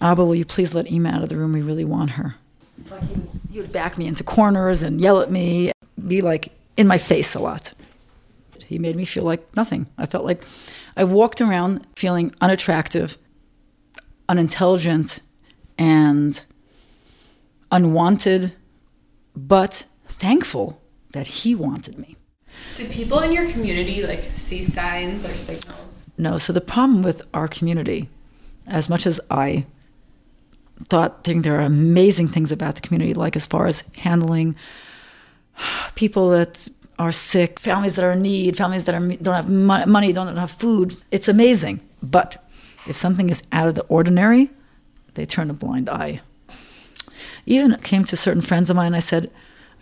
abba 0.00 0.24
will 0.24 0.34
you 0.34 0.44
please 0.44 0.74
let 0.74 0.90
Ema 0.90 1.10
out 1.10 1.22
of 1.22 1.28
the 1.28 1.36
room? 1.36 1.52
We 1.52 1.62
really 1.62 1.84
want 1.84 2.10
her. 2.10 2.36
Like 2.90 3.02
he, 3.02 3.16
he 3.52 3.60
would 3.60 3.72
back 3.72 3.96
me 3.96 4.06
into 4.06 4.24
corners 4.24 4.82
and 4.82 5.00
yell 5.00 5.20
at 5.20 5.30
me 5.30 5.72
be 6.06 6.20
like 6.20 6.52
in 6.76 6.86
my 6.86 6.98
face 6.98 7.34
a 7.34 7.40
lot. 7.40 7.72
He 8.66 8.78
made 8.78 8.96
me 8.96 9.04
feel 9.04 9.24
like 9.24 9.54
nothing. 9.54 9.86
I 9.98 10.06
felt 10.06 10.24
like 10.24 10.42
i 10.96 11.04
walked 11.04 11.40
around 11.40 11.86
feeling 11.96 12.34
unattractive 12.40 13.16
unintelligent 14.28 15.20
and 15.78 16.44
unwanted 17.70 18.54
but 19.34 19.84
thankful 20.06 20.80
that 21.12 21.26
he 21.26 21.54
wanted 21.54 21.98
me. 21.98 22.16
Did 22.76 22.90
people 22.90 23.20
in 23.20 23.32
your 23.32 23.50
community 23.50 24.06
like 24.06 24.24
see 24.32 24.62
signs 24.62 25.26
or 25.26 25.36
signals? 25.36 26.10
No. 26.18 26.38
So 26.38 26.52
the 26.52 26.60
problem 26.60 27.02
with 27.02 27.22
our 27.34 27.48
community, 27.48 28.08
as 28.66 28.88
much 28.88 29.06
as 29.06 29.20
I 29.30 29.66
thought 30.84 31.24
think 31.24 31.44
there 31.44 31.58
are 31.58 31.62
amazing 31.62 32.28
things 32.28 32.50
about 32.50 32.74
the 32.76 32.80
community, 32.80 33.14
like 33.14 33.36
as 33.36 33.46
far 33.46 33.66
as 33.66 33.84
handling 33.98 34.56
people 35.94 36.30
that 36.30 36.68
are 36.98 37.12
sick, 37.12 37.58
families 37.58 37.96
that 37.96 38.04
are 38.04 38.12
in 38.12 38.22
need, 38.22 38.56
families 38.56 38.84
that 38.86 38.94
are, 38.94 39.06
don't 39.16 39.34
have 39.34 39.48
money, 39.88 40.12
don't 40.12 40.36
have 40.36 40.50
food. 40.50 40.96
It's 41.10 41.28
amazing. 41.28 41.80
But 42.02 42.42
if 42.86 42.96
something 42.96 43.30
is 43.30 43.42
out 43.52 43.68
of 43.68 43.74
the 43.74 43.84
ordinary, 43.84 44.50
they 45.14 45.24
turn 45.24 45.50
a 45.50 45.54
blind 45.54 45.88
eye. 45.88 46.20
Even 47.44 47.76
came 47.78 48.04
to 48.04 48.16
certain 48.16 48.42
friends 48.42 48.70
of 48.70 48.76
mine, 48.76 48.94
I 48.94 49.00
said, 49.00 49.30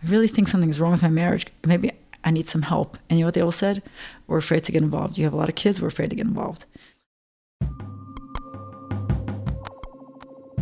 I 0.03 0.11
really 0.11 0.29
think 0.29 0.49
something's 0.49 0.81
wrong 0.81 0.93
with 0.93 1.03
my 1.03 1.09
marriage. 1.09 1.47
Maybe 1.65 1.93
I 2.25 2.31
need 2.31 2.47
some 2.49 2.63
help. 2.63 2.99
And 3.09 3.19
you 3.19 3.25
know 3.25 3.29
what 3.29 3.35
they 3.35 3.41
all 3.41 3.53
said? 3.53 3.83
We're 4.27 4.39
afraid 4.39 4.65
to 4.65 4.73
get 4.73 4.83
involved. 4.83 5.19
You 5.19 5.25
have 5.25 5.33
a 5.33 5.37
lot 5.37 5.49
of 5.49 5.55
kids, 5.55 5.81
we're 5.81 5.89
afraid 5.89 6.11
to 6.11 6.17
get 6.17 6.27
involved. 6.27 6.67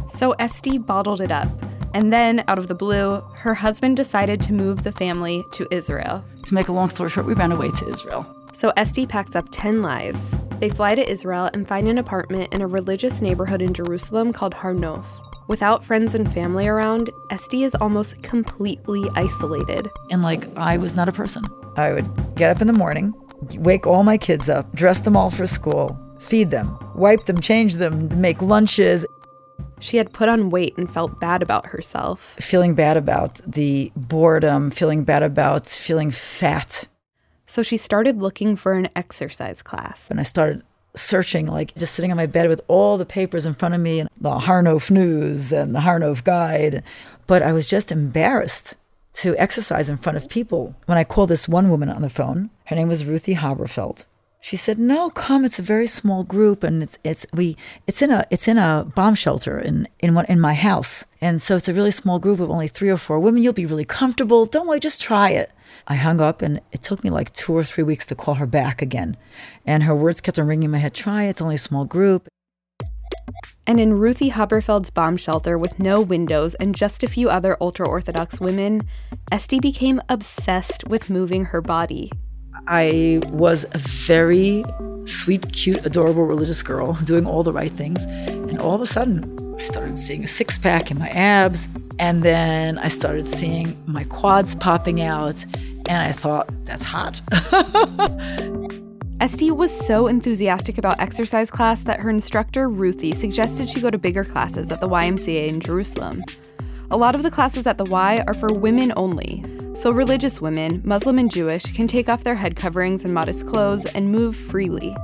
So 0.08 0.32
Estee 0.38 0.78
bottled 0.78 1.20
it 1.20 1.30
up. 1.30 1.48
And 1.94 2.12
then, 2.12 2.44
out 2.48 2.58
of 2.58 2.68
the 2.68 2.74
blue, 2.74 3.20
her 3.34 3.54
husband 3.54 3.96
decided 3.96 4.42
to 4.42 4.52
move 4.52 4.82
the 4.82 4.92
family 4.92 5.42
to 5.52 5.66
Israel. 5.70 6.22
To 6.44 6.54
make 6.54 6.68
a 6.68 6.72
long 6.72 6.90
story 6.90 7.08
short, 7.08 7.26
we 7.26 7.34
ran 7.34 7.50
away 7.50 7.70
to 7.70 7.88
Israel. 7.88 8.26
So 8.52 8.72
Estee 8.76 9.06
packs 9.06 9.36
up 9.36 9.46
10 9.52 9.82
lives. 9.82 10.38
They 10.60 10.68
fly 10.68 10.94
to 10.94 11.10
Israel 11.10 11.48
and 11.54 11.66
find 11.66 11.88
an 11.88 11.98
apartment 11.98 12.52
in 12.52 12.60
a 12.60 12.66
religious 12.66 13.20
neighborhood 13.22 13.62
in 13.62 13.72
Jerusalem 13.72 14.32
called 14.32 14.54
Har 14.54 14.74
Nof. 14.74 15.04
Without 15.48 15.82
friends 15.82 16.14
and 16.14 16.30
family 16.30 16.68
around, 16.68 17.08
Estee 17.30 17.64
is 17.64 17.74
almost 17.76 18.22
completely 18.22 19.08
isolated. 19.14 19.88
And 20.10 20.22
like, 20.22 20.46
I 20.58 20.76
was 20.76 20.94
not 20.94 21.08
a 21.08 21.12
person. 21.12 21.42
I 21.74 21.94
would 21.94 22.06
get 22.34 22.54
up 22.54 22.60
in 22.60 22.66
the 22.66 22.74
morning, 22.74 23.14
wake 23.54 23.86
all 23.86 24.02
my 24.02 24.18
kids 24.18 24.50
up, 24.50 24.70
dress 24.74 25.00
them 25.00 25.16
all 25.16 25.30
for 25.30 25.46
school, 25.46 25.98
feed 26.18 26.50
them, 26.50 26.78
wipe 26.94 27.24
them, 27.24 27.40
change 27.40 27.76
them, 27.76 28.20
make 28.20 28.42
lunches. 28.42 29.06
She 29.80 29.96
had 29.96 30.12
put 30.12 30.28
on 30.28 30.50
weight 30.50 30.76
and 30.76 30.92
felt 30.92 31.18
bad 31.18 31.42
about 31.42 31.64
herself. 31.64 32.36
Feeling 32.38 32.74
bad 32.74 32.98
about 32.98 33.36
the 33.50 33.90
boredom, 33.96 34.70
feeling 34.70 35.02
bad 35.02 35.22
about 35.22 35.66
feeling 35.66 36.10
fat. 36.10 36.86
So 37.46 37.62
she 37.62 37.78
started 37.78 38.20
looking 38.20 38.54
for 38.54 38.74
an 38.74 38.90
exercise 38.94 39.62
class. 39.62 40.08
And 40.10 40.20
I 40.20 40.24
started 40.24 40.62
searching, 40.98 41.46
like 41.46 41.74
just 41.74 41.94
sitting 41.94 42.10
on 42.10 42.16
my 42.16 42.26
bed 42.26 42.48
with 42.48 42.60
all 42.68 42.98
the 42.98 43.06
papers 43.06 43.46
in 43.46 43.54
front 43.54 43.74
of 43.74 43.80
me 43.80 44.00
and 44.00 44.08
the 44.20 44.40
Har 44.40 44.62
Nof 44.62 44.90
News 44.90 45.52
and 45.52 45.74
the 45.74 45.80
Har 45.80 45.98
Nof 45.98 46.24
Guide. 46.24 46.82
But 47.26 47.42
I 47.42 47.52
was 47.52 47.68
just 47.68 47.92
embarrassed 47.92 48.74
to 49.14 49.36
exercise 49.36 49.88
in 49.88 49.96
front 49.96 50.16
of 50.16 50.28
people. 50.28 50.74
When 50.86 50.98
I 50.98 51.04
called 51.04 51.30
this 51.30 51.48
one 51.48 51.70
woman 51.70 51.90
on 51.90 52.02
the 52.02 52.08
phone, 52.08 52.50
her 52.66 52.76
name 52.76 52.88
was 52.88 53.04
Ruthie 53.04 53.34
Haberfeld. 53.34 54.04
She 54.40 54.56
said, 54.56 54.78
"No, 54.78 55.10
come. 55.10 55.44
It's 55.44 55.58
a 55.58 55.62
very 55.62 55.86
small 55.86 56.22
group, 56.22 56.62
and 56.62 56.82
it's 56.82 56.98
it's 57.02 57.26
we 57.34 57.56
it's 57.86 58.02
in 58.02 58.10
a 58.10 58.24
it's 58.30 58.46
in 58.46 58.56
a 58.56 58.86
bomb 58.94 59.14
shelter 59.14 59.58
in 59.58 59.88
in 59.98 60.14
one 60.14 60.26
in 60.26 60.40
my 60.40 60.54
house, 60.54 61.04
and 61.20 61.42
so 61.42 61.56
it's 61.56 61.68
a 61.68 61.74
really 61.74 61.90
small 61.90 62.18
group 62.18 62.38
of 62.40 62.50
only 62.50 62.68
three 62.68 62.88
or 62.88 62.96
four 62.96 63.18
women. 63.18 63.42
You'll 63.42 63.52
be 63.52 63.66
really 63.66 63.84
comfortable. 63.84 64.46
Don't 64.46 64.68
worry, 64.68 64.80
just 64.80 65.02
try 65.02 65.30
it." 65.30 65.50
I 65.88 65.96
hung 65.96 66.20
up, 66.20 66.40
and 66.40 66.60
it 66.70 66.82
took 66.82 67.02
me 67.02 67.10
like 67.10 67.32
two 67.32 67.52
or 67.52 67.64
three 67.64 67.84
weeks 67.84 68.06
to 68.06 68.14
call 68.14 68.34
her 68.34 68.46
back 68.46 68.80
again, 68.80 69.16
and 69.66 69.82
her 69.82 69.94
words 69.94 70.20
kept 70.20 70.38
on 70.38 70.46
ringing 70.46 70.64
in 70.64 70.70
my 70.70 70.78
head. 70.78 70.94
Try 70.94 71.24
it. 71.24 71.30
It's 71.30 71.42
only 71.42 71.56
a 71.56 71.58
small 71.58 71.84
group. 71.84 72.28
And 73.66 73.78
in 73.80 73.94
Ruthie 73.94 74.30
Haberfeld's 74.30 74.90
bomb 74.90 75.16
shelter 75.16 75.58
with 75.58 75.78
no 75.78 76.00
windows 76.00 76.54
and 76.54 76.74
just 76.74 77.02
a 77.02 77.08
few 77.08 77.28
other 77.28 77.56
ultra 77.60 77.86
Orthodox 77.86 78.40
women, 78.40 78.82
Estee 79.30 79.60
became 79.60 80.00
obsessed 80.08 80.86
with 80.88 81.10
moving 81.10 81.46
her 81.46 81.60
body. 81.60 82.10
I 82.66 83.20
was 83.26 83.64
a 83.72 83.78
very 83.78 84.64
sweet, 85.04 85.52
cute, 85.52 85.84
adorable 85.86 86.26
religious 86.26 86.62
girl 86.62 86.94
doing 87.04 87.26
all 87.26 87.42
the 87.42 87.52
right 87.52 87.72
things. 87.72 88.04
And 88.04 88.60
all 88.60 88.74
of 88.74 88.80
a 88.80 88.86
sudden, 88.86 89.56
I 89.58 89.62
started 89.62 89.96
seeing 89.96 90.24
a 90.24 90.26
six 90.26 90.58
pack 90.58 90.90
in 90.90 90.98
my 90.98 91.08
abs. 91.08 91.68
And 91.98 92.22
then 92.22 92.78
I 92.78 92.88
started 92.88 93.26
seeing 93.26 93.76
my 93.86 94.04
quads 94.04 94.54
popping 94.54 95.00
out. 95.00 95.44
And 95.88 96.02
I 96.02 96.12
thought, 96.12 96.48
that's 96.64 96.84
hot. 96.84 97.20
Estee 99.20 99.50
was 99.50 99.76
so 99.76 100.06
enthusiastic 100.06 100.78
about 100.78 101.00
exercise 101.00 101.50
class 101.50 101.82
that 101.82 101.98
her 102.00 102.10
instructor, 102.10 102.68
Ruthie, 102.68 103.12
suggested 103.12 103.68
she 103.68 103.80
go 103.80 103.90
to 103.90 103.98
bigger 103.98 104.24
classes 104.24 104.70
at 104.70 104.80
the 104.80 104.88
YMCA 104.88 105.48
in 105.48 105.60
Jerusalem. 105.60 106.22
A 106.90 106.96
lot 106.96 107.14
of 107.14 107.22
the 107.22 107.30
classes 107.30 107.66
at 107.66 107.76
the 107.76 107.84
Y 107.84 108.24
are 108.26 108.32
for 108.32 108.50
women 108.50 108.94
only, 108.96 109.44
so 109.74 109.90
religious 109.90 110.40
women, 110.40 110.80
Muslim 110.86 111.18
and 111.18 111.30
Jewish, 111.30 111.64
can 111.64 111.86
take 111.86 112.08
off 112.08 112.24
their 112.24 112.34
head 112.34 112.56
coverings 112.56 113.04
and 113.04 113.12
modest 113.12 113.46
clothes 113.46 113.84
and 113.84 114.10
move 114.10 114.34
freely. 114.34 114.96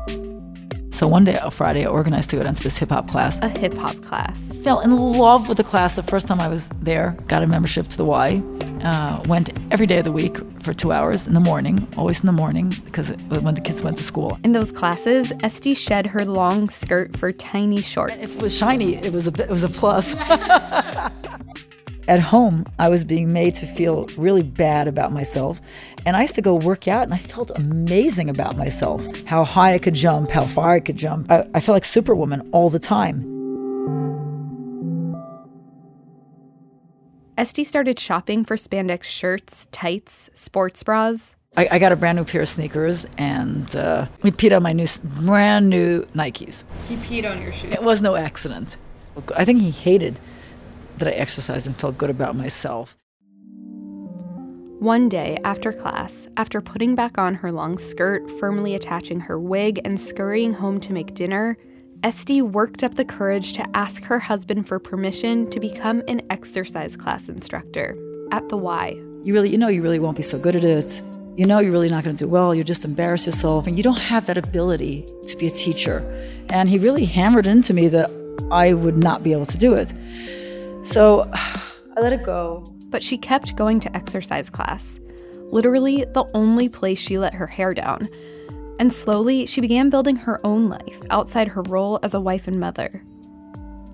So 0.89 1.07
one 1.07 1.25
day, 1.25 1.39
on 1.39 1.51
Friday, 1.51 1.85
I 1.85 1.89
organized 1.89 2.31
to 2.31 2.37
go 2.37 2.43
down 2.43 2.55
to 2.55 2.63
this 2.63 2.79
hip 2.79 2.89
hop 2.89 3.11
class. 3.11 3.39
A 3.43 3.51
hip 3.51 3.75
hop 3.75 4.01
class. 4.03 4.41
Fell 4.63 4.81
in 4.81 4.97
love 4.97 5.47
with 5.47 5.59
the 5.59 5.65
class 5.65 5.93
the 5.93 6.03
first 6.03 6.27
time 6.27 6.41
I 6.41 6.49
was 6.49 6.71
there. 6.81 7.19
Got 7.29 7.43
a 7.43 7.47
membership 7.47 7.89
to 7.89 7.97
the 7.99 8.05
Y. 8.07 8.43
Uh, 8.83 9.23
went 9.27 9.51
every 9.71 9.87
day 9.87 9.99
of 9.99 10.05
the 10.05 10.13
week 10.13 10.39
for 10.63 10.73
two 10.73 10.91
hours 10.91 11.27
in 11.27 11.35
the 11.35 11.41
morning, 11.41 11.87
always 11.99 12.21
in 12.21 12.27
the 12.27 12.33
morning, 12.33 12.73
because 12.87 13.11
it, 13.11 13.21
when 13.29 13.55
the 13.55 13.61
kids 13.61 13.83
went 13.83 13.99
to 13.99 14.03
school. 14.03 14.39
In 14.43 14.53
those 14.53 14.73
classes, 14.73 15.33
Estee 15.43 15.75
shed 15.75 16.07
her 16.07 16.25
long 16.25 16.71
skirt 16.71 17.15
for 17.17 17.31
tiny 17.31 17.83
shorts. 17.83 18.17
If 18.19 18.37
it 18.37 18.43
was 18.43 18.57
shiny, 18.57 18.97
it 18.97 19.13
was 19.13 19.29
a 19.29 19.43
it 19.43 19.51
was 19.51 19.65
a 19.65 19.69
plus. 19.69 20.15
At 22.07 22.21
home, 22.21 22.67
I 22.79 22.91
was 22.91 23.03
being 23.03 23.33
made 23.33 23.55
to 23.57 23.67
feel 23.67 24.07
really 24.19 24.43
bad 24.43 24.89
about 24.89 25.11
myself. 25.11 25.61
And 26.05 26.17
I 26.17 26.21
used 26.23 26.35
to 26.35 26.43
go 26.43 26.55
work 26.55 26.87
out 26.87 27.05
and 27.05 27.15
I 27.15 27.19
felt 27.19 27.51
amazing 27.57 28.29
about 28.29 28.59
myself 28.59 29.07
how 29.25 29.45
high 29.45 29.73
I 29.73 29.79
could 29.79 29.95
jump, 29.95 30.31
how 30.31 30.45
far 30.45 30.73
I 30.73 30.81
could 30.81 30.97
jump. 30.97 31.31
I, 31.31 31.49
I 31.55 31.61
felt 31.61 31.77
like 31.77 31.85
Superwoman 31.87 32.49
all 32.53 32.69
the 32.69 32.79
time. 32.79 33.31
Estee 37.39 37.65
started 37.65 37.99
shopping 37.99 38.45
for 38.45 38.57
spandex 38.57 39.05
shirts, 39.05 39.67
tights, 39.73 40.29
sports 40.35 40.83
bras. 40.83 41.35
I, 41.57 41.69
I 41.73 41.79
got 41.79 41.91
a 41.91 41.97
brand 41.97 42.19
new 42.19 42.25
pair 42.25 42.43
of 42.43 42.49
sneakers 42.49 43.07
and 43.17 43.75
uh, 43.75 44.09
we 44.23 44.31
peed 44.31 44.55
on 44.55 44.63
my 44.63 44.75
new, 44.75 44.87
brand 45.03 45.71
new 45.71 46.05
Nikes. 46.15 46.65
He 46.87 46.97
peed 46.97 47.29
on 47.29 47.41
your 47.41 47.53
shoes. 47.53 47.73
It 47.73 47.83
was 47.83 48.03
no 48.03 48.15
accident. 48.15 48.77
I 49.35 49.47
think 49.47 49.61
he 49.61 49.71
hated 49.71 50.19
that 50.99 51.09
I 51.09 51.13
exercised 51.13 51.67
and 51.67 51.77
felt 51.77 51.99
good 51.99 52.11
about 52.11 52.37
myself. 52.37 52.97
One 54.81 55.09
day 55.09 55.39
after 55.45 55.73
class, 55.73 56.27
after 56.37 56.61
putting 56.61 56.95
back 56.95 57.17
on 57.17 57.35
her 57.37 57.51
long 57.51 57.79
skirt, 57.79 58.31
firmly 58.39 58.75
attaching 58.75 59.21
her 59.21 59.39
wig, 59.41 59.81
and 59.85 59.99
scurrying 59.99 60.53
home 60.53 60.79
to 60.81 60.93
make 60.93 61.15
dinner, 61.15 61.57
Estee 62.03 62.43
worked 62.43 62.85
up 62.85 62.97
the 62.97 63.05
courage 63.05 63.55
to 63.55 63.67
ask 63.75 64.03
her 64.05 64.19
husband 64.19 64.69
for 64.69 64.79
permission 64.79 65.49
to 65.49 65.59
become 65.59 66.03
an 66.07 66.21
exercise 66.29 66.97
class 66.97 67.31
instructor 67.31 67.97
at 68.31 68.47
the 68.51 68.59
Y. 68.59 68.91
You 69.23 69.33
really, 69.33 69.49
you 69.49 69.57
know, 69.57 69.69
you 69.69 69.81
really 69.81 69.99
won't 69.99 70.19
be 70.19 70.23
so 70.23 70.39
good 70.39 70.55
at 70.55 70.65
it. 70.65 71.03
You 71.39 71.47
know, 71.47 71.61
you're 71.61 71.73
really 71.73 71.89
not 71.89 72.05
going 72.05 72.15
to 72.15 72.25
do 72.25 72.29
well. 72.29 72.55
You 72.55 72.63
just 72.63 72.85
embarrass 72.85 73.25
yourself, 73.25 73.67
and 73.67 73.79
you 73.79 73.83
don't 73.83 73.99
have 73.99 74.27
that 74.27 74.37
ability 74.37 75.07
to 75.29 75.37
be 75.39 75.47
a 75.47 75.51
teacher. 75.51 76.01
And 76.51 76.69
he 76.69 76.79
really 76.79 77.07
hammered 77.07 77.47
into 77.47 77.73
me 77.73 77.89
that 77.89 78.11
I 78.51 78.75
would 78.75 78.99
not 78.99 79.23
be 79.23 79.33
able 79.33 79.47
to 79.47 79.57
do 79.57 79.73
it. 79.73 79.95
So 80.85 81.29
I 81.35 82.01
let 82.01 82.13
it 82.13 82.23
go. 82.23 82.63
But 82.91 83.03
she 83.03 83.19
kept 83.19 83.57
going 83.57 83.81
to 83.81 83.97
exercise 83.97 84.49
class, 84.49 85.01
literally 85.47 86.05
the 86.05 86.31
only 86.35 86.69
place 86.69 86.99
she 86.99 87.19
let 87.19 87.35
her 87.35 87.47
hair 87.47 87.75
down. 87.75 88.09
And 88.79 88.93
slowly, 88.93 89.47
she 89.47 89.61
began 89.61 89.91
building 89.91 90.17
her 90.17 90.45
own 90.45 90.69
life 90.69 91.01
outside 91.11 91.49
her 91.49 91.63
role 91.63 91.99
as 92.03 92.15
a 92.15 92.21
wife 92.21 92.47
and 92.47 92.61
mother. 92.61 93.05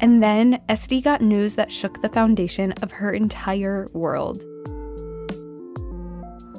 And 0.01 0.23
then 0.23 0.61
Estee 0.69 1.03
got 1.03 1.21
news 1.21 1.55
that 1.55 1.73
shook 1.73 2.01
the 2.01 2.09
foundation 2.09 2.73
of 2.83 2.91
her 2.91 3.13
entire 3.13 3.87
world. 3.93 4.45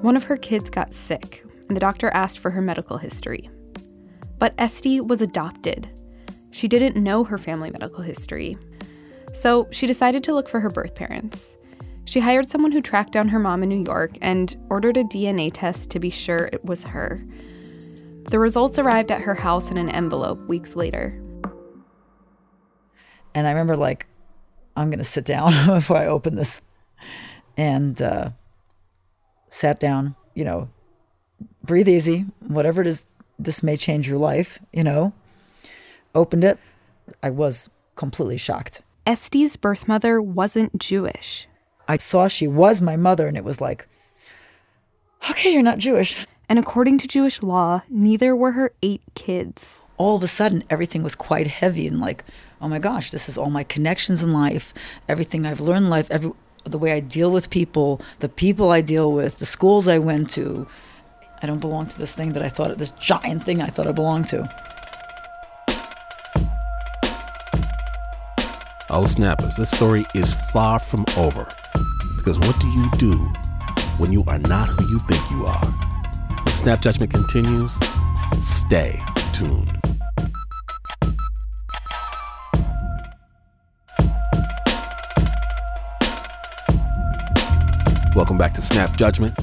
One 0.01 0.15
of 0.15 0.23
her 0.23 0.37
kids 0.37 0.69
got 0.69 0.93
sick, 0.93 1.43
and 1.67 1.75
the 1.75 1.81
doctor 1.81 2.09
asked 2.11 2.39
for 2.39 2.51
her 2.51 2.61
medical 2.61 2.97
history. 2.97 3.49
But 4.37 4.53
Estee 4.57 5.01
was 5.01 5.21
adopted. 5.21 5.89
She 6.51 6.67
didn't 6.67 7.01
know 7.01 7.23
her 7.23 7.37
family 7.37 7.71
medical 7.71 8.01
history, 8.01 8.57
so 9.33 9.67
she 9.71 9.87
decided 9.87 10.23
to 10.23 10.33
look 10.33 10.47
for 10.49 10.59
her 10.59 10.69
birth 10.69 10.95
parents. 10.95 11.55
She 12.05 12.19
hired 12.19 12.49
someone 12.49 12.71
who 12.71 12.81
tracked 12.81 13.13
down 13.13 13.29
her 13.29 13.39
mom 13.39 13.63
in 13.63 13.69
New 13.69 13.83
York 13.83 14.17
and 14.21 14.55
ordered 14.69 14.97
a 14.97 15.03
DNA 15.03 15.51
test 15.53 15.89
to 15.91 15.99
be 15.99 16.09
sure 16.09 16.49
it 16.51 16.65
was 16.65 16.83
her. 16.85 17.23
The 18.29 18.39
results 18.39 18.79
arrived 18.79 19.11
at 19.11 19.21
her 19.21 19.35
house 19.35 19.71
in 19.71 19.77
an 19.77 19.89
envelope 19.89 20.39
weeks 20.47 20.75
later. 20.75 21.19
And 23.33 23.47
I 23.47 23.51
remember, 23.51 23.77
like, 23.77 24.07
I'm 24.75 24.89
going 24.89 24.99
to 24.99 25.05
sit 25.05 25.25
down 25.25 25.67
before 25.75 25.97
I 25.97 26.07
open 26.07 26.35
this. 26.35 26.61
And 27.57 28.01
uh, 28.01 28.31
sat 29.49 29.79
down, 29.79 30.15
you 30.33 30.43
know, 30.43 30.69
breathe 31.63 31.89
easy, 31.89 32.25
whatever 32.47 32.81
it 32.81 32.87
is, 32.87 33.05
this 33.37 33.63
may 33.63 33.77
change 33.77 34.07
your 34.07 34.17
life, 34.17 34.59
you 34.71 34.83
know. 34.83 35.13
Opened 36.15 36.43
it. 36.43 36.57
I 37.21 37.29
was 37.29 37.69
completely 37.95 38.37
shocked. 38.37 38.81
Estee's 39.05 39.55
birth 39.55 39.87
mother 39.87 40.21
wasn't 40.21 40.77
Jewish. 40.79 41.47
I 41.87 41.97
saw 41.97 42.27
she 42.27 42.47
was 42.47 42.81
my 42.81 42.95
mother, 42.95 43.27
and 43.27 43.35
it 43.35 43.43
was 43.43 43.59
like, 43.59 43.87
okay, 45.29 45.51
you're 45.53 45.63
not 45.63 45.79
Jewish. 45.79 46.15
And 46.47 46.59
according 46.59 46.99
to 46.99 47.07
Jewish 47.07 47.41
law, 47.41 47.81
neither 47.89 48.35
were 48.35 48.51
her 48.51 48.73
eight 48.83 49.01
kids. 49.15 49.77
All 49.97 50.17
of 50.17 50.23
a 50.23 50.27
sudden, 50.27 50.63
everything 50.69 51.01
was 51.01 51.15
quite 51.15 51.47
heavy 51.47 51.87
and 51.87 51.99
like, 51.99 52.23
oh 52.61 52.67
my 52.67 52.77
gosh, 52.77 53.11
this 53.11 53.27
is 53.27 53.37
all 53.37 53.49
my 53.49 53.63
connections 53.63 54.21
in 54.21 54.33
life, 54.33 54.73
everything 55.07 55.45
I've 55.45 55.59
learned 55.59 55.85
in 55.85 55.89
life, 55.89 56.07
every, 56.11 56.31
the 56.63 56.77
way 56.77 56.91
I 56.91 56.99
deal 56.99 57.31
with 57.31 57.49
people, 57.49 58.01
the 58.19 58.29
people 58.29 58.69
I 58.69 58.81
deal 58.81 59.11
with, 59.11 59.37
the 59.37 59.45
schools 59.45 59.87
I 59.87 59.97
went 59.97 60.29
to. 60.31 60.67
I 61.41 61.47
don't 61.47 61.59
belong 61.59 61.87
to 61.87 61.97
this 61.97 62.13
thing 62.13 62.33
that 62.33 62.43
I 62.43 62.49
thought, 62.49 62.77
this 62.77 62.91
giant 62.91 63.43
thing 63.43 63.61
I 63.61 63.67
thought 63.67 63.87
I 63.87 63.93
belonged 63.93 64.27
to. 64.27 64.47
Oh, 68.93 69.05
snappers, 69.05 69.55
this 69.55 69.71
story 69.71 70.05
is 70.13 70.33
far 70.51 70.77
from 70.77 71.05
over. 71.15 71.47
Because 72.17 72.37
what 72.41 72.59
do 72.59 72.67
you 72.67 72.91
do 72.97 73.15
when 73.97 74.11
you 74.11 74.21
are 74.27 74.37
not 74.37 74.67
who 74.67 74.85
you 74.89 74.99
think 74.99 75.31
you 75.31 75.45
are? 75.45 75.65
When 76.43 76.53
Snap 76.53 76.81
Judgment 76.81 77.09
continues, 77.09 77.79
stay 78.41 79.01
tuned. 79.31 79.79
Welcome 88.13 88.37
back 88.37 88.53
to 88.55 88.61
Snap 88.61 88.97
Judgment. 88.97 89.39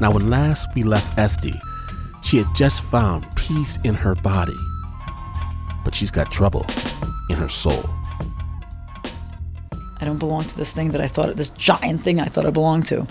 Now, 0.00 0.12
when 0.12 0.30
last 0.30 0.72
we 0.76 0.84
left 0.84 1.18
Estee, 1.18 1.60
she 2.22 2.36
had 2.36 2.46
just 2.54 2.80
found 2.80 3.26
peace 3.34 3.76
in 3.82 3.96
her 3.96 4.14
body, 4.14 4.56
but 5.84 5.96
she's 5.96 6.12
got 6.12 6.30
trouble 6.30 6.64
in 7.28 7.36
her 7.38 7.48
soul. 7.48 7.95
Don't 10.06 10.18
belong 10.18 10.44
to 10.44 10.56
this 10.56 10.72
thing 10.72 10.92
that 10.92 11.00
I 11.00 11.08
thought, 11.08 11.34
this 11.34 11.50
giant 11.50 12.00
thing 12.02 12.20
I 12.20 12.26
thought 12.26 12.46
I 12.46 12.50
belonged 12.50 12.86
to. 12.86 13.08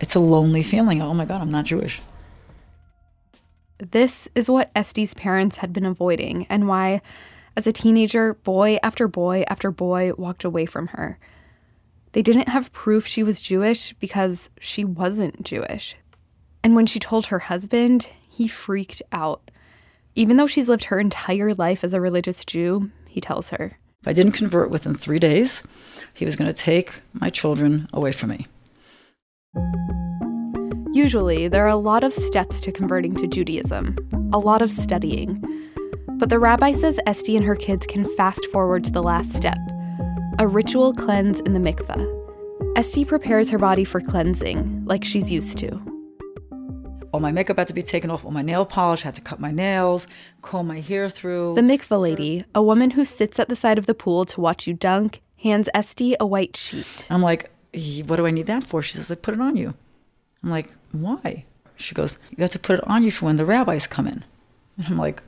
It's 0.00 0.16
a 0.16 0.18
lonely 0.18 0.64
feeling. 0.64 1.00
Oh 1.00 1.14
my 1.14 1.24
God, 1.24 1.40
I'm 1.40 1.52
not 1.52 1.66
Jewish. 1.66 2.02
This 3.78 4.26
is 4.34 4.50
what 4.50 4.72
Estee's 4.74 5.14
parents 5.14 5.58
had 5.58 5.72
been 5.72 5.86
avoiding, 5.86 6.44
and 6.50 6.66
why, 6.66 7.00
as 7.56 7.68
a 7.68 7.72
teenager, 7.72 8.34
boy 8.34 8.80
after 8.82 9.06
boy 9.06 9.44
after 9.46 9.70
boy 9.70 10.14
walked 10.18 10.42
away 10.42 10.66
from 10.66 10.88
her. 10.88 11.20
They 12.10 12.22
didn't 12.22 12.48
have 12.48 12.72
proof 12.72 13.06
she 13.06 13.22
was 13.22 13.40
Jewish 13.40 13.92
because 14.00 14.50
she 14.58 14.84
wasn't 14.84 15.44
Jewish. 15.44 15.94
And 16.64 16.74
when 16.74 16.86
she 16.86 16.98
told 16.98 17.26
her 17.26 17.38
husband, 17.38 18.08
he 18.28 18.48
freaked 18.48 19.00
out. 19.12 19.52
Even 20.16 20.38
though 20.38 20.48
she's 20.48 20.68
lived 20.68 20.86
her 20.86 20.98
entire 20.98 21.54
life 21.54 21.84
as 21.84 21.94
a 21.94 22.00
religious 22.00 22.44
Jew, 22.44 22.90
he 23.06 23.20
tells 23.20 23.50
her. 23.50 23.78
If 24.00 24.08
I 24.08 24.12
didn't 24.12 24.32
convert 24.32 24.70
within 24.70 24.94
three 24.94 25.18
days, 25.18 25.62
he 26.16 26.24
was 26.24 26.34
going 26.34 26.52
to 26.52 26.58
take 26.58 27.02
my 27.12 27.28
children 27.28 27.88
away 27.92 28.10
from 28.10 28.30
me. 28.30 28.46
Usually, 30.92 31.46
there 31.46 31.64
are 31.64 31.68
a 31.68 31.76
lot 31.76 32.02
of 32.02 32.12
steps 32.12 32.60
to 32.62 32.72
converting 32.72 33.14
to 33.16 33.26
Judaism, 33.26 33.96
a 34.32 34.38
lot 34.38 34.62
of 34.62 34.72
studying. 34.72 35.42
But 36.18 36.30
the 36.30 36.38
rabbi 36.38 36.72
says 36.72 36.98
Estee 37.06 37.36
and 37.36 37.44
her 37.44 37.54
kids 37.54 37.86
can 37.86 38.06
fast 38.16 38.46
forward 38.46 38.82
to 38.84 38.90
the 38.90 39.02
last 39.02 39.34
step 39.34 39.58
a 40.38 40.46
ritual 40.46 40.92
cleanse 40.92 41.40
in 41.40 41.54
the 41.54 41.58
mikveh. 41.58 42.78
Estee 42.78 43.06
prepares 43.06 43.48
her 43.48 43.58
body 43.58 43.84
for 43.84 44.00
cleansing, 44.00 44.84
like 44.84 45.02
she's 45.02 45.30
used 45.30 45.56
to. 45.58 45.80
All 47.12 47.20
my 47.20 47.32
makeup 47.32 47.56
had 47.56 47.68
to 47.68 47.72
be 47.72 47.82
taken 47.82 48.10
off, 48.10 48.24
all 48.24 48.30
my 48.30 48.42
nail 48.42 48.66
polish, 48.66 49.00
had 49.00 49.14
to 49.14 49.22
cut 49.22 49.40
my 49.40 49.50
nails, 49.50 50.06
comb 50.42 50.66
my 50.66 50.80
hair 50.80 51.08
through. 51.08 51.54
The 51.54 51.62
mikveh 51.62 52.00
lady, 52.00 52.44
a 52.54 52.62
woman 52.62 52.90
who 52.90 53.06
sits 53.06 53.38
at 53.38 53.48
the 53.48 53.56
side 53.56 53.78
of 53.78 53.86
the 53.86 53.94
pool 53.94 54.26
to 54.26 54.40
watch 54.40 54.66
you 54.66 54.74
dunk, 54.74 55.22
hands 55.42 55.68
Estee 55.74 56.16
a 56.18 56.26
white 56.26 56.56
sheet. 56.56 57.06
I'm 57.10 57.22
like, 57.22 57.50
what 58.06 58.16
do 58.16 58.26
I 58.26 58.30
need 58.30 58.46
that 58.46 58.64
for? 58.64 58.82
She 58.82 58.96
says, 58.96 59.10
like, 59.10 59.22
put 59.22 59.34
it 59.34 59.40
on 59.40 59.56
you. 59.56 59.74
I'm 60.42 60.50
like, 60.50 60.72
why? 60.92 61.44
She 61.76 61.94
goes, 61.94 62.18
you 62.30 62.42
have 62.42 62.50
to 62.50 62.58
put 62.58 62.78
it 62.78 62.88
on 62.88 63.02
you 63.02 63.10
for 63.10 63.26
when 63.26 63.36
the 63.36 63.44
rabbis 63.44 63.86
come 63.86 64.06
in. 64.06 64.24
And 64.78 64.86
I'm 64.86 64.98
like, 64.98 65.22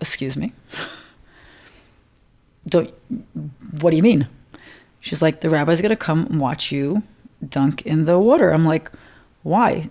excuse 0.00 0.36
me? 0.36 0.52
Don't, 2.68 2.92
what 3.80 3.90
do 3.90 3.96
you 3.96 4.02
mean? 4.02 4.26
She's 4.98 5.22
like, 5.22 5.40
the 5.40 5.50
rabbi's 5.50 5.80
gonna 5.80 5.94
come 5.94 6.26
and 6.26 6.40
watch 6.40 6.72
you 6.72 7.04
dunk 7.48 7.86
in 7.86 8.04
the 8.04 8.18
water. 8.18 8.50
I'm 8.50 8.64
like, 8.64 8.90
why? 9.42 9.88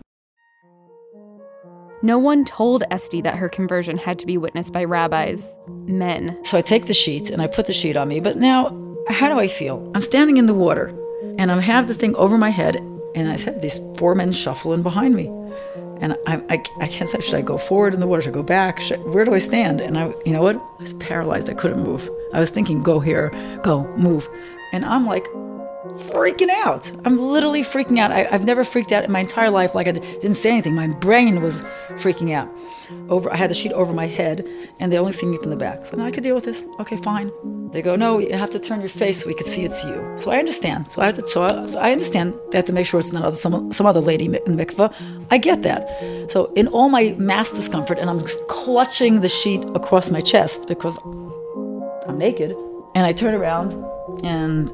No 2.01 2.19
one 2.19 2.45
told 2.45 2.83
Estee 2.91 3.21
that 3.21 3.37
her 3.37 3.49
conversion 3.49 3.97
had 3.97 4.19
to 4.19 4.25
be 4.25 4.37
witnessed 4.37 4.73
by 4.73 4.83
rabbis, 4.83 5.49
men. 5.67 6.37
So 6.43 6.57
I 6.57 6.61
take 6.61 6.85
the 6.85 6.93
sheet 6.93 7.29
and 7.29 7.41
I 7.41 7.47
put 7.47 7.65
the 7.65 7.73
sheet 7.73 7.97
on 7.97 8.07
me. 8.07 8.19
But 8.19 8.37
now, 8.37 8.75
how 9.09 9.29
do 9.29 9.39
I 9.39 9.47
feel? 9.47 9.91
I'm 9.95 10.01
standing 10.01 10.37
in 10.37 10.45
the 10.45 10.53
water 10.53 10.93
and 11.37 11.51
I 11.51 11.59
have 11.59 11.87
the 11.87 11.93
thing 11.93 12.15
over 12.15 12.37
my 12.37 12.49
head, 12.49 12.75
and 13.15 13.29
I 13.29 13.37
had 13.37 13.61
these 13.61 13.79
four 13.97 14.15
men 14.15 14.31
shuffling 14.31 14.83
behind 14.83 15.15
me. 15.15 15.27
And 16.01 16.17
I, 16.27 16.41
I, 16.49 16.63
I 16.79 16.87
can't 16.87 17.09
say, 17.09 17.21
should 17.21 17.35
I 17.35 17.41
go 17.41 17.57
forward 17.57 17.93
in 17.93 17.99
the 18.01 18.07
water? 18.07 18.21
Should 18.21 18.31
I 18.31 18.33
go 18.33 18.43
back? 18.43 18.81
Where 19.05 19.23
do 19.23 19.33
I 19.33 19.37
stand? 19.37 19.79
And 19.79 19.97
I, 19.97 20.13
you 20.25 20.33
know 20.33 20.41
what? 20.41 20.57
I 20.57 20.81
was 20.81 20.93
paralyzed. 20.93 21.49
I 21.49 21.53
couldn't 21.53 21.81
move. 21.81 22.09
I 22.33 22.39
was 22.39 22.49
thinking, 22.49 22.81
go 22.81 22.99
here, 22.99 23.31
go, 23.63 23.87
move. 23.95 24.27
And 24.73 24.85
I'm 24.85 25.05
like, 25.05 25.25
freaking 25.93 26.49
out. 26.49 26.91
I'm 27.05 27.17
literally 27.17 27.63
freaking 27.63 27.99
out. 27.99 28.11
I, 28.11 28.23
have 28.23 28.45
never 28.45 28.63
freaked 28.63 28.91
out 28.91 29.03
in 29.03 29.11
my 29.11 29.19
entire 29.19 29.49
life. 29.49 29.75
Like 29.75 29.87
I 29.87 29.91
didn't 29.91 30.35
say 30.35 30.49
anything. 30.49 30.75
My 30.75 30.87
brain 30.87 31.41
was 31.41 31.61
freaking 31.95 32.33
out. 32.33 32.49
Over, 33.09 33.31
I 33.31 33.35
had 33.35 33.49
the 33.49 33.55
sheet 33.55 33.71
over 33.71 33.93
my 33.93 34.05
head, 34.05 34.47
and 34.79 34.91
they 34.91 34.97
only 34.97 35.11
see 35.11 35.25
me 35.25 35.37
from 35.37 35.49
the 35.49 35.55
back. 35.55 35.83
So 35.83 35.99
I 35.99 36.11
could 36.11 36.23
deal 36.23 36.35
with 36.35 36.45
this. 36.45 36.65
Okay, 36.79 36.97
fine. 36.97 37.31
They 37.71 37.81
go, 37.81 37.95
no, 37.95 38.19
you 38.19 38.33
have 38.33 38.51
to 38.51 38.59
turn 38.59 38.79
your 38.79 38.89
face 38.89 39.23
so 39.23 39.27
we 39.27 39.33
can 39.33 39.47
see 39.47 39.63
it's 39.63 39.83
you. 39.83 40.13
So 40.17 40.31
I 40.31 40.37
understand. 40.37 40.89
So 40.91 41.01
I 41.01 41.07
have 41.07 41.17
to, 41.17 41.27
so 41.27 41.43
I, 41.43 41.65
so 41.65 41.79
I 41.79 41.91
understand. 41.91 42.35
They 42.51 42.57
have 42.57 42.65
to 42.65 42.73
make 42.73 42.85
sure 42.85 42.99
it's 42.99 43.11
not 43.11 43.23
other, 43.23 43.37
some 43.37 43.73
some 43.73 43.87
other 43.87 44.01
lady 44.01 44.25
in 44.25 44.57
mikveh. 44.57 44.93
I 45.31 45.37
get 45.37 45.63
that. 45.63 46.31
So 46.31 46.53
in 46.53 46.67
all 46.67 46.89
my 46.89 47.15
mass 47.17 47.51
discomfort, 47.51 47.97
and 47.99 48.09
I'm 48.09 48.21
clutching 48.47 49.21
the 49.21 49.29
sheet 49.29 49.63
across 49.73 50.11
my 50.11 50.21
chest 50.21 50.67
because 50.67 50.97
I'm 52.07 52.17
naked, 52.17 52.55
and 52.95 53.05
I 53.05 53.11
turn 53.11 53.33
around 53.33 53.73
and 54.23 54.71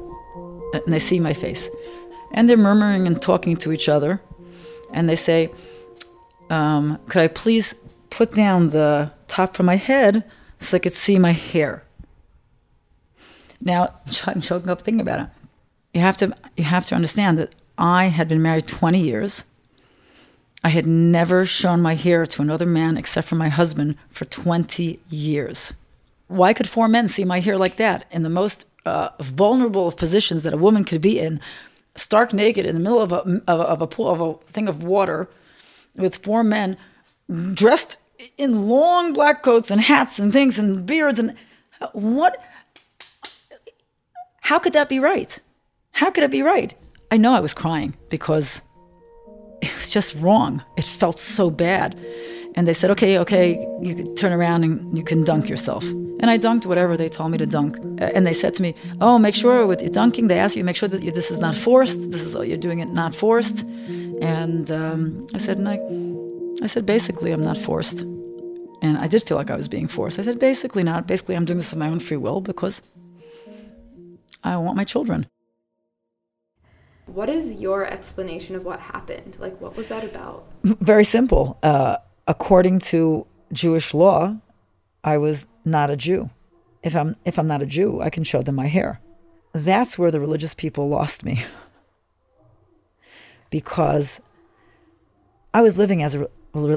and 0.72 0.92
they 0.92 0.98
see 0.98 1.20
my 1.20 1.32
face. 1.32 1.68
And 2.32 2.48
they're 2.48 2.56
murmuring 2.56 3.06
and 3.06 3.20
talking 3.20 3.56
to 3.58 3.72
each 3.72 3.88
other. 3.88 4.20
And 4.92 5.08
they 5.08 5.16
say, 5.16 5.50
um, 6.50 6.98
Could 7.08 7.22
I 7.22 7.28
please 7.28 7.74
put 8.10 8.32
down 8.32 8.68
the 8.68 9.12
top 9.26 9.58
of 9.58 9.64
my 9.64 9.76
head 9.76 10.24
so 10.58 10.76
I 10.76 10.80
could 10.80 10.92
see 10.92 11.18
my 11.18 11.32
hair? 11.32 11.84
Now, 13.60 13.94
I'm 14.26 14.40
choking 14.40 14.70
up 14.70 14.82
thinking 14.82 15.00
about 15.00 15.20
it. 15.20 15.26
You 15.94 16.00
have 16.00 16.16
to, 16.18 16.34
you 16.56 16.64
have 16.64 16.86
to 16.86 16.94
understand 16.94 17.38
that 17.38 17.54
I 17.76 18.06
had 18.06 18.28
been 18.28 18.42
married 18.42 18.66
20 18.66 18.98
years. 19.00 19.44
I 20.64 20.68
had 20.68 20.86
never 20.86 21.44
shown 21.44 21.82
my 21.82 21.94
hair 21.94 22.24
to 22.24 22.42
another 22.42 22.66
man 22.66 22.96
except 22.96 23.26
for 23.28 23.34
my 23.34 23.48
husband 23.48 23.96
for 24.10 24.24
20 24.24 25.00
years. 25.10 25.74
Why 26.28 26.54
could 26.54 26.68
four 26.68 26.88
men 26.88 27.08
see 27.08 27.24
my 27.24 27.40
hair 27.40 27.58
like 27.58 27.76
that 27.76 28.06
in 28.10 28.22
the 28.22 28.30
most 28.30 28.64
uh, 28.84 29.10
vulnerable 29.20 29.86
of 29.88 29.96
positions 29.96 30.42
that 30.42 30.54
a 30.54 30.58
woman 30.58 30.84
could 30.84 31.00
be 31.00 31.18
in, 31.18 31.40
stark 31.94 32.32
naked 32.32 32.66
in 32.66 32.74
the 32.74 32.80
middle 32.80 33.00
of 33.00 33.12
a, 33.12 33.42
of 33.46 33.60
a, 33.60 33.64
of 33.64 33.82
a 33.82 33.86
pool 33.86 34.08
of 34.08 34.20
a 34.20 34.34
thing 34.44 34.68
of 34.68 34.82
water, 34.82 35.28
with 35.94 36.16
four 36.16 36.42
men 36.42 36.76
dressed 37.54 37.98
in 38.38 38.68
long 38.68 39.12
black 39.12 39.42
coats 39.42 39.70
and 39.70 39.80
hats 39.80 40.18
and 40.18 40.32
things 40.32 40.58
and 40.58 40.86
beards 40.86 41.18
and 41.18 41.36
what? 41.92 42.42
How 44.42 44.58
could 44.58 44.72
that 44.72 44.88
be 44.88 44.98
right? 44.98 45.38
How 45.92 46.10
could 46.10 46.24
it 46.24 46.30
be 46.30 46.42
right? 46.42 46.74
I 47.10 47.16
know 47.16 47.34
I 47.34 47.40
was 47.40 47.54
crying 47.54 47.94
because 48.08 48.62
it 49.60 49.72
was 49.76 49.90
just 49.90 50.14
wrong. 50.16 50.64
It 50.76 50.84
felt 50.84 51.18
so 51.18 51.50
bad. 51.50 51.98
And 52.54 52.66
they 52.66 52.72
said, 52.72 52.90
okay, 52.90 53.18
okay, 53.18 53.58
you 53.80 53.94
can 53.94 54.14
turn 54.14 54.32
around 54.32 54.64
and 54.64 54.96
you 54.96 55.04
can 55.04 55.24
dunk 55.24 55.48
yourself. 55.48 55.84
And 56.22 56.30
I 56.30 56.38
dunked 56.38 56.66
whatever 56.66 56.96
they 56.96 57.08
told 57.08 57.32
me 57.32 57.38
to 57.38 57.46
dunk. 57.46 57.76
And 57.98 58.24
they 58.24 58.32
said 58.32 58.54
to 58.54 58.62
me, 58.62 58.76
oh, 59.00 59.18
make 59.18 59.34
sure 59.34 59.66
with 59.66 59.82
your 59.82 59.90
dunking, 59.90 60.28
they 60.28 60.38
ask 60.38 60.56
you, 60.56 60.62
make 60.62 60.76
sure 60.76 60.88
that 60.88 61.02
you, 61.02 61.10
this 61.10 61.32
is 61.32 61.40
not 61.40 61.56
forced. 61.56 62.12
This 62.12 62.22
is, 62.22 62.34
you're 62.34 62.56
doing 62.56 62.78
it 62.78 62.90
not 62.90 63.12
forced. 63.12 63.62
And 64.22 64.70
um, 64.70 65.26
I 65.34 65.38
said, 65.38 65.58
and 65.58 65.68
I, 65.68 65.80
I 66.64 66.68
said, 66.68 66.86
basically, 66.86 67.32
I'm 67.32 67.42
not 67.42 67.58
forced. 67.58 68.02
And 68.82 68.98
I 68.98 69.08
did 69.08 69.24
feel 69.24 69.36
like 69.36 69.50
I 69.50 69.56
was 69.56 69.66
being 69.66 69.88
forced. 69.88 70.20
I 70.20 70.22
said, 70.22 70.38
basically 70.38 70.84
not. 70.84 71.08
Basically, 71.08 71.34
I'm 71.34 71.44
doing 71.44 71.58
this 71.58 71.72
of 71.72 71.78
my 71.78 71.88
own 71.88 71.98
free 71.98 72.16
will 72.16 72.40
because 72.40 72.82
I 74.44 74.56
want 74.58 74.76
my 74.76 74.84
children. 74.84 75.26
What 77.06 77.28
is 77.28 77.52
your 77.54 77.84
explanation 77.84 78.54
of 78.54 78.64
what 78.64 78.78
happened? 78.78 79.38
Like, 79.40 79.60
what 79.60 79.76
was 79.76 79.88
that 79.88 80.04
about? 80.04 80.46
Very 80.62 81.04
simple. 81.04 81.58
Uh, 81.64 81.96
according 82.28 82.78
to 82.90 83.26
Jewish 83.52 83.92
law, 83.92 84.36
I 85.04 85.18
was 85.18 85.46
not 85.64 85.90
a 85.90 85.96
Jew. 85.96 86.30
If 86.82 86.96
I'm 86.96 87.16
if 87.24 87.38
I'm 87.38 87.48
not 87.48 87.62
a 87.62 87.66
Jew, 87.66 88.00
I 88.00 88.10
can 88.10 88.24
show 88.24 88.42
them 88.42 88.56
my 88.56 88.66
hair. 88.66 89.00
That's 89.52 89.98
where 89.98 90.10
the 90.10 90.20
religious 90.20 90.54
people 90.54 90.88
lost 90.88 91.24
me. 91.24 91.44
because 93.50 94.20
I 95.54 95.62
was 95.62 95.78
living 95.78 96.02
as 96.02 96.14
a 96.14 96.28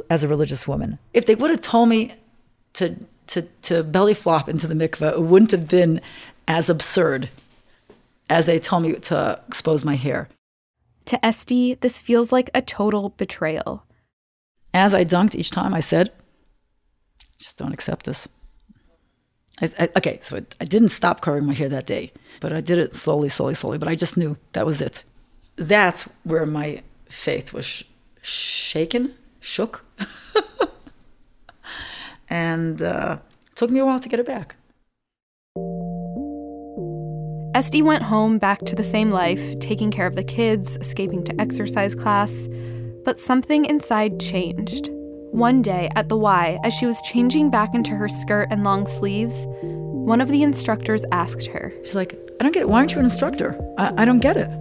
as 0.09 0.23
a 0.23 0.27
religious 0.27 0.67
woman. 0.67 0.99
If 1.13 1.25
they 1.25 1.35
would 1.35 1.49
have 1.49 1.61
told 1.61 1.89
me 1.89 2.13
to 2.73 2.95
to 3.27 3.41
to 3.63 3.83
belly 3.83 4.13
flop 4.13 4.47
into 4.47 4.67
the 4.67 4.75
mikveh, 4.75 5.13
it 5.13 5.21
wouldn't 5.21 5.51
have 5.51 5.67
been 5.67 6.01
as 6.47 6.69
absurd 6.69 7.29
as 8.29 8.45
they 8.45 8.59
tell 8.59 8.79
me 8.79 8.93
to 8.93 9.41
expose 9.47 9.83
my 9.83 9.95
hair. 9.95 10.29
To 11.05 11.25
Estee, 11.25 11.75
this 11.75 12.01
feels 12.01 12.31
like 12.31 12.49
a 12.53 12.61
total 12.61 13.09
betrayal. 13.09 13.83
As 14.73 14.93
I 14.93 15.05
dunked 15.05 15.35
each 15.35 15.51
time, 15.51 15.73
I 15.73 15.79
said, 15.79 16.11
just 17.37 17.57
don't 17.57 17.73
accept 17.73 18.05
this. 18.05 18.27
I, 19.61 19.69
I, 19.79 19.89
okay, 19.97 20.19
so 20.21 20.37
I, 20.37 20.41
I 20.59 20.65
didn't 20.65 20.89
stop 20.89 21.21
covering 21.21 21.45
my 21.45 21.53
hair 21.53 21.69
that 21.69 21.85
day, 21.85 22.11
but 22.39 22.51
I 22.51 22.61
did 22.61 22.77
it 22.77 22.95
slowly, 22.95 23.29
slowly, 23.29 23.53
slowly. 23.53 23.77
But 23.77 23.87
I 23.87 23.95
just 23.95 24.17
knew 24.17 24.37
that 24.53 24.65
was 24.65 24.81
it. 24.81 25.03
That's 25.55 26.03
where 26.23 26.45
my 26.45 26.83
faith 27.09 27.53
was 27.53 27.65
sh- 27.65 27.83
shaken, 28.21 29.13
shook. 29.39 29.85
and 32.29 32.81
uh, 32.81 33.17
took 33.55 33.69
me 33.69 33.79
a 33.79 33.85
while 33.85 33.99
to 33.99 34.09
get 34.09 34.19
it 34.19 34.25
back. 34.25 34.55
Estee 37.55 37.81
went 37.81 38.03
home 38.03 38.37
back 38.37 38.59
to 38.65 38.75
the 38.75 38.83
same 38.83 39.11
life, 39.11 39.57
taking 39.59 39.89
care 39.89 40.07
of 40.07 40.17
the 40.17 40.25
kids, 40.25 40.75
escaping 40.81 41.23
to 41.23 41.39
exercise 41.39 41.95
class. 41.95 42.49
But 43.05 43.17
something 43.17 43.63
inside 43.63 44.19
changed. 44.19 44.89
One 45.35 45.61
day 45.61 45.91
at 45.97 46.07
the 46.07 46.15
Y, 46.15 46.57
as 46.63 46.73
she 46.73 46.85
was 46.85 47.01
changing 47.01 47.49
back 47.49 47.75
into 47.75 47.91
her 47.91 48.07
skirt 48.07 48.47
and 48.51 48.63
long 48.63 48.87
sleeves, 48.87 49.45
one 49.63 50.21
of 50.21 50.29
the 50.29 50.43
instructors 50.43 51.03
asked 51.11 51.47
her. 51.47 51.73
She's 51.83 51.93
like, 51.93 52.17
I 52.39 52.43
don't 52.43 52.53
get 52.53 52.61
it. 52.61 52.69
Why 52.69 52.77
aren't 52.77 52.93
you 52.93 52.99
an 52.99 53.03
instructor? 53.03 53.59
I, 53.77 53.91
I 53.97 54.05
don't 54.05 54.21
get 54.21 54.37
it. 54.37 54.53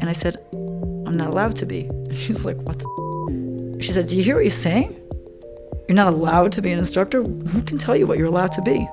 And 0.00 0.08
I 0.08 0.12
said, 0.12 0.36
I'm 0.52 1.14
not 1.14 1.30
allowed 1.30 1.56
to 1.56 1.66
be. 1.66 1.90
She's 2.14 2.44
like, 2.44 2.56
What 2.58 2.78
the? 2.78 3.78
She 3.82 3.90
said, 3.90 4.06
Do 4.06 4.16
you 4.16 4.22
hear 4.22 4.36
what 4.36 4.44
you're 4.44 4.52
saying? 4.52 4.96
You're 5.88 5.96
not 5.96 6.14
allowed 6.14 6.52
to 6.52 6.62
be 6.62 6.70
an 6.70 6.78
instructor? 6.78 7.24
Who 7.24 7.62
can 7.62 7.78
tell 7.78 7.96
you 7.96 8.06
what 8.06 8.16
you're 8.16 8.28
allowed 8.28 8.52
to 8.52 8.62
be? 8.62 8.88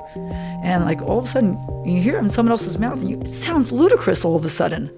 And 0.64 0.86
like 0.86 1.04
all 1.04 1.20
of 1.20 1.26
a 1.26 1.28
sudden, 1.28 1.54
you 1.86 2.02
hear 2.02 2.16
it 2.16 2.24
in 2.24 2.32
someone 2.32 2.50
else's 2.50 2.80
mouth, 2.80 3.00
and 3.00 3.08
you, 3.12 3.22
it 3.22 3.28
sounds 3.28 3.72
ludicrous 3.72 4.26
all 4.26 4.36
of 4.36 4.44
a 4.44 4.50
sudden. 4.50 4.90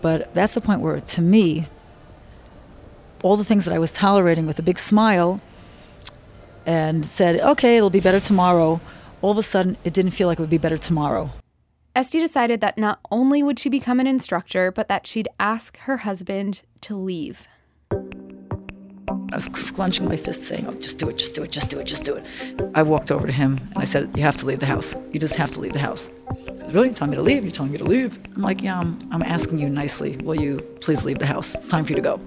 But 0.00 0.32
that's 0.32 0.54
the 0.54 0.60
point 0.60 0.80
where, 0.80 1.00
to 1.00 1.20
me, 1.20 1.66
all 3.24 3.34
the 3.34 3.42
things 3.42 3.64
that 3.64 3.74
I 3.74 3.80
was 3.80 3.90
tolerating 3.90 4.46
with 4.46 4.60
a 4.60 4.62
big 4.62 4.78
smile 4.78 5.40
and 6.66 7.06
said, 7.06 7.40
okay, 7.40 7.76
it'll 7.76 7.90
be 7.90 8.00
better 8.00 8.20
tomorrow, 8.20 8.80
all 9.22 9.30
of 9.30 9.38
a 9.38 9.42
sudden, 9.42 9.76
it 9.84 9.94
didn't 9.94 10.10
feel 10.10 10.28
like 10.28 10.38
it 10.38 10.42
would 10.42 10.50
be 10.50 10.58
better 10.58 10.76
tomorrow. 10.76 11.30
Estee 11.94 12.20
decided 12.20 12.60
that 12.60 12.76
not 12.76 13.00
only 13.10 13.42
would 13.42 13.58
she 13.58 13.70
become 13.70 14.00
an 14.00 14.06
instructor, 14.06 14.70
but 14.70 14.88
that 14.88 15.06
she'd 15.06 15.28
ask 15.40 15.78
her 15.78 15.98
husband 15.98 16.62
to 16.82 16.94
leave. 16.94 17.48
I 17.90 19.34
was 19.34 19.48
clenching 19.48 20.06
my 20.06 20.16
fist 20.16 20.44
saying, 20.44 20.66
oh, 20.68 20.74
just 20.74 20.98
do 20.98 21.08
it, 21.08 21.16
just 21.16 21.34
do 21.34 21.42
it, 21.42 21.50
just 21.50 21.70
do 21.70 21.78
it, 21.78 21.84
just 21.84 22.04
do 22.04 22.14
it. 22.16 22.26
I 22.74 22.82
walked 22.82 23.10
over 23.10 23.26
to 23.26 23.32
him 23.32 23.58
and 23.74 23.78
I 23.78 23.84
said, 23.84 24.10
you 24.14 24.22
have 24.22 24.36
to 24.36 24.46
leave 24.46 24.60
the 24.60 24.66
house. 24.66 24.94
You 25.12 25.18
just 25.18 25.36
have 25.36 25.50
to 25.52 25.60
leave 25.60 25.72
the 25.72 25.78
house. 25.78 26.10
Really? 26.68 26.88
You're 26.88 26.94
telling 26.94 27.10
me 27.10 27.16
to 27.16 27.22
leave? 27.22 27.42
You're 27.42 27.50
telling 27.50 27.72
me 27.72 27.78
to 27.78 27.84
leave? 27.84 28.18
I'm 28.34 28.42
like, 28.42 28.62
yeah, 28.62 28.78
I'm, 28.78 28.98
I'm 29.10 29.22
asking 29.22 29.58
you 29.58 29.68
nicely. 29.68 30.16
Will 30.18 30.40
you 30.40 30.60
please 30.80 31.04
leave 31.04 31.18
the 31.18 31.26
house? 31.26 31.54
It's 31.54 31.68
time 31.68 31.84
for 31.84 31.90
you 31.90 31.96
to 31.96 32.02
go. 32.02 32.20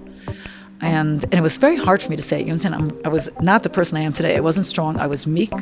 And, 0.82 1.24
and 1.24 1.34
it 1.34 1.42
was 1.42 1.58
very 1.58 1.76
hard 1.76 2.02
for 2.02 2.10
me 2.10 2.16
to 2.16 2.22
say. 2.22 2.40
You 2.40 2.48
understand? 2.52 2.74
I'm, 2.74 2.90
I 3.04 3.08
was 3.08 3.28
not 3.40 3.62
the 3.62 3.70
person 3.70 3.98
I 3.98 4.00
am 4.00 4.12
today. 4.12 4.36
I 4.36 4.40
wasn't 4.40 4.66
strong. 4.66 4.98
I 4.98 5.06
was 5.06 5.26
meek. 5.26 5.52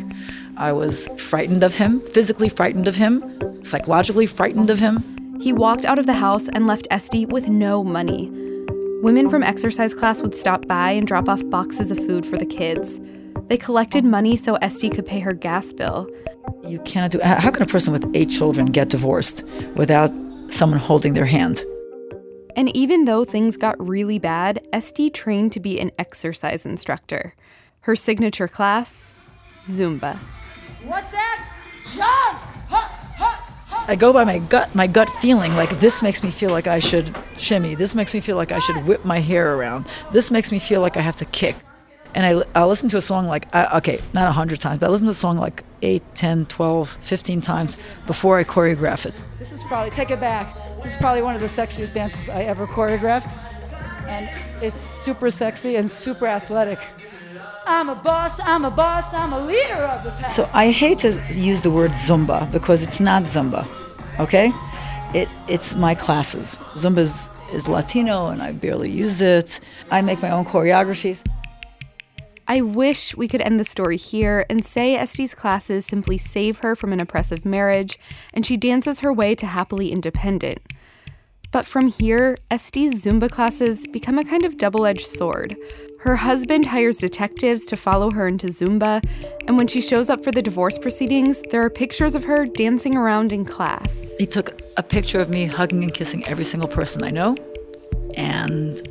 I 0.56 0.72
was 0.72 1.08
frightened 1.18 1.64
of 1.64 1.74
him, 1.74 2.00
physically 2.00 2.48
frightened 2.48 2.86
of 2.86 2.96
him, 2.96 3.64
psychologically 3.64 4.26
frightened 4.26 4.70
of 4.70 4.78
him. 4.78 5.38
He 5.40 5.52
walked 5.52 5.84
out 5.84 5.98
of 5.98 6.06
the 6.06 6.14
house 6.14 6.48
and 6.48 6.66
left 6.66 6.86
Estee 6.90 7.26
with 7.26 7.48
no 7.48 7.84
money. 7.84 8.30
Women 9.02 9.30
from 9.30 9.42
exercise 9.42 9.94
class 9.94 10.22
would 10.22 10.34
stop 10.34 10.66
by 10.66 10.90
and 10.90 11.06
drop 11.06 11.28
off 11.28 11.48
boxes 11.50 11.90
of 11.90 11.98
food 11.98 12.26
for 12.26 12.36
the 12.36 12.46
kids. 12.46 12.98
They 13.48 13.56
collected 13.56 14.04
money 14.04 14.36
so 14.36 14.56
Estee 14.56 14.90
could 14.90 15.06
pay 15.06 15.20
her 15.20 15.32
gas 15.32 15.72
bill. 15.72 16.08
You 16.64 16.80
cannot 16.80 17.12
do. 17.12 17.20
How 17.20 17.50
can 17.50 17.62
a 17.62 17.66
person 17.66 17.92
with 17.92 18.10
eight 18.14 18.28
children 18.28 18.66
get 18.66 18.88
divorced 18.88 19.44
without 19.74 20.10
someone 20.48 20.80
holding 20.80 21.14
their 21.14 21.24
hand? 21.24 21.64
And 22.58 22.76
even 22.76 23.04
though 23.04 23.24
things 23.24 23.56
got 23.56 23.76
really 23.78 24.18
bad, 24.18 24.66
Estee 24.72 25.10
trained 25.10 25.52
to 25.52 25.60
be 25.60 25.78
an 25.78 25.92
exercise 25.96 26.66
instructor. 26.66 27.36
Her 27.82 27.94
signature 27.94 28.48
class, 28.48 29.06
Zumba. 29.66 30.16
What's 30.82 31.08
that? 31.12 31.48
Jump! 31.94 33.88
I 33.88 33.94
go 33.94 34.12
by 34.12 34.24
my 34.24 34.40
gut, 34.40 34.74
my 34.74 34.88
gut 34.88 35.08
feeling. 35.08 35.54
Like 35.54 35.78
this 35.78 36.02
makes 36.02 36.24
me 36.24 36.32
feel 36.32 36.50
like 36.50 36.66
I 36.66 36.80
should 36.80 37.16
shimmy. 37.36 37.76
This 37.76 37.94
makes 37.94 38.12
me 38.12 38.18
feel 38.18 38.34
like 38.34 38.50
I 38.50 38.58
should 38.58 38.84
whip 38.84 39.04
my 39.04 39.20
hair 39.20 39.54
around. 39.54 39.86
This 40.10 40.32
makes 40.32 40.50
me 40.50 40.58
feel 40.58 40.80
like 40.80 40.96
I 40.96 41.00
have 41.00 41.14
to 41.16 41.24
kick. 41.26 41.54
And 42.12 42.26
I, 42.26 42.60
I 42.60 42.64
listen 42.64 42.88
to 42.88 42.96
a 42.96 43.00
song 43.00 43.26
like, 43.26 43.46
uh, 43.54 43.68
okay, 43.76 44.00
not 44.12 44.26
a 44.26 44.32
hundred 44.32 44.58
times, 44.58 44.80
but 44.80 44.88
I 44.88 44.90
listen 44.90 45.06
to 45.06 45.12
a 45.12 45.14
song 45.14 45.38
like 45.38 45.62
8, 45.82 46.02
10, 46.16 46.46
12, 46.46 46.98
15 47.02 47.40
times 47.40 47.76
before 48.06 48.36
I 48.36 48.42
choreograph 48.42 49.06
it. 49.06 49.22
This 49.38 49.52
is 49.52 49.62
probably, 49.62 49.90
take 49.90 50.10
it 50.10 50.18
back, 50.18 50.56
this 50.82 50.92
is 50.92 50.96
probably 50.96 51.22
one 51.22 51.34
of 51.34 51.40
the 51.40 51.46
sexiest 51.46 51.94
dances 51.94 52.28
I 52.28 52.42
ever 52.42 52.66
choreographed. 52.66 53.36
And 54.06 54.28
it's 54.62 54.76
super 54.78 55.30
sexy 55.30 55.76
and 55.76 55.90
super 55.90 56.26
athletic. 56.26 56.78
I'm 57.66 57.90
a 57.90 57.94
boss, 57.94 58.40
I'm 58.40 58.64
a 58.64 58.70
boss, 58.70 59.12
I'm 59.12 59.32
a 59.32 59.44
leader 59.44 59.74
of 59.74 60.02
the 60.02 60.10
pack. 60.12 60.30
So 60.30 60.48
I 60.54 60.70
hate 60.70 61.00
to 61.00 61.10
use 61.32 61.60
the 61.60 61.70
word 61.70 61.90
Zumba 61.90 62.50
because 62.50 62.82
it's 62.82 62.98
not 62.98 63.24
Zumba, 63.24 63.66
okay? 64.18 64.52
It, 65.14 65.28
it's 65.48 65.74
my 65.74 65.94
classes. 65.94 66.58
Zumba 66.74 66.98
is, 66.98 67.28
is 67.52 67.68
Latino 67.68 68.28
and 68.28 68.40
I 68.40 68.52
barely 68.52 68.90
use 68.90 69.20
it. 69.20 69.60
I 69.90 70.00
make 70.00 70.22
my 70.22 70.30
own 70.30 70.46
choreographies. 70.46 71.22
I 72.50 72.62
wish 72.62 73.14
we 73.14 73.28
could 73.28 73.42
end 73.42 73.60
the 73.60 73.64
story 73.64 73.98
here 73.98 74.46
and 74.48 74.64
say 74.64 74.98
Estee's 74.98 75.34
classes 75.34 75.84
simply 75.84 76.16
save 76.16 76.58
her 76.58 76.74
from 76.74 76.94
an 76.94 77.00
oppressive 77.00 77.44
marriage 77.44 77.98
and 78.32 78.46
she 78.46 78.56
dances 78.56 79.00
her 79.00 79.12
way 79.12 79.34
to 79.34 79.44
happily 79.44 79.92
independent. 79.92 80.60
But 81.50 81.66
from 81.66 81.88
here, 81.88 82.36
Estee's 82.50 83.04
Zumba 83.04 83.30
classes 83.30 83.86
become 83.86 84.18
a 84.18 84.24
kind 84.24 84.44
of 84.44 84.56
double 84.56 84.86
edged 84.86 85.06
sword. 85.06 85.56
Her 86.00 86.16
husband 86.16 86.66
hires 86.66 86.98
detectives 86.98 87.66
to 87.66 87.76
follow 87.76 88.10
her 88.10 88.26
into 88.26 88.48
Zumba, 88.48 89.02
and 89.46 89.56
when 89.56 89.66
she 89.66 89.80
shows 89.80 90.10
up 90.10 90.22
for 90.22 90.30
the 90.30 90.42
divorce 90.42 90.78
proceedings, 90.78 91.42
there 91.50 91.62
are 91.62 91.70
pictures 91.70 92.14
of 92.14 92.24
her 92.24 92.46
dancing 92.46 92.96
around 92.96 93.32
in 93.32 93.44
class. 93.44 94.04
He 94.18 94.26
took 94.26 94.60
a 94.76 94.82
picture 94.82 95.20
of 95.20 95.30
me 95.30 95.46
hugging 95.46 95.82
and 95.82 95.92
kissing 95.92 96.24
every 96.26 96.44
single 96.44 96.68
person 96.68 97.02
I 97.02 97.10
know, 97.10 97.34
and 98.14 98.86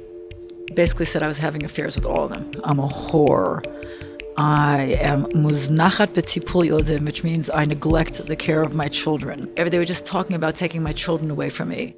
basically 0.77 1.05
said 1.05 1.23
I 1.23 1.27
was 1.27 1.39
having 1.39 1.65
affairs 1.65 1.95
with 1.95 2.05
all 2.05 2.25
of 2.25 2.29
them. 2.29 2.51
I'm 2.63 2.79
a 2.79 2.87
whore. 2.87 3.65
I 4.37 4.95
am 5.11 5.25
muznachat 5.45 6.09
betipul 6.17 6.69
yodim, 6.69 7.03
which 7.03 7.23
means 7.23 7.49
I 7.49 7.65
neglect 7.65 8.23
the 8.27 8.35
care 8.35 8.61
of 8.61 8.75
my 8.75 8.87
children. 8.87 9.51
They 9.55 9.79
were 9.79 9.91
just 9.95 10.05
talking 10.05 10.35
about 10.35 10.53
taking 10.53 10.83
my 10.83 10.91
children 10.91 11.31
away 11.31 11.49
from 11.49 11.69
me. 11.69 11.95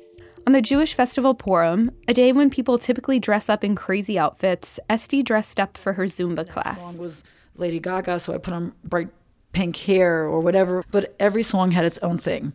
On 0.48 0.54
the 0.54 0.62
Jewish 0.62 0.94
festival 0.94 1.34
Purim, 1.34 1.92
a 2.08 2.14
day 2.14 2.32
when 2.32 2.50
people 2.50 2.78
typically 2.78 3.20
dress 3.20 3.50
up 3.50 3.66
in 3.66 3.76
crazy 3.76 4.18
outfits, 4.18 4.80
Estee 4.90 5.24
dressed 5.24 5.60
up 5.60 5.78
for 5.78 5.92
her 5.94 6.06
Zumba 6.06 6.48
class. 6.48 6.78
The 6.78 6.82
song 6.82 6.98
was 6.98 7.26
Lady 7.58 7.82
Gaga, 7.82 8.18
so 8.22 8.34
I 8.34 8.38
put 8.38 8.54
on 8.54 8.72
bright 8.86 9.10
pink 9.52 9.76
hair 9.76 10.24
or 10.24 10.40
whatever. 10.40 10.86
But 10.90 11.14
every 11.20 11.44
song 11.44 11.72
had 11.72 11.84
its 11.84 11.98
own 11.98 12.18
thing. 12.18 12.54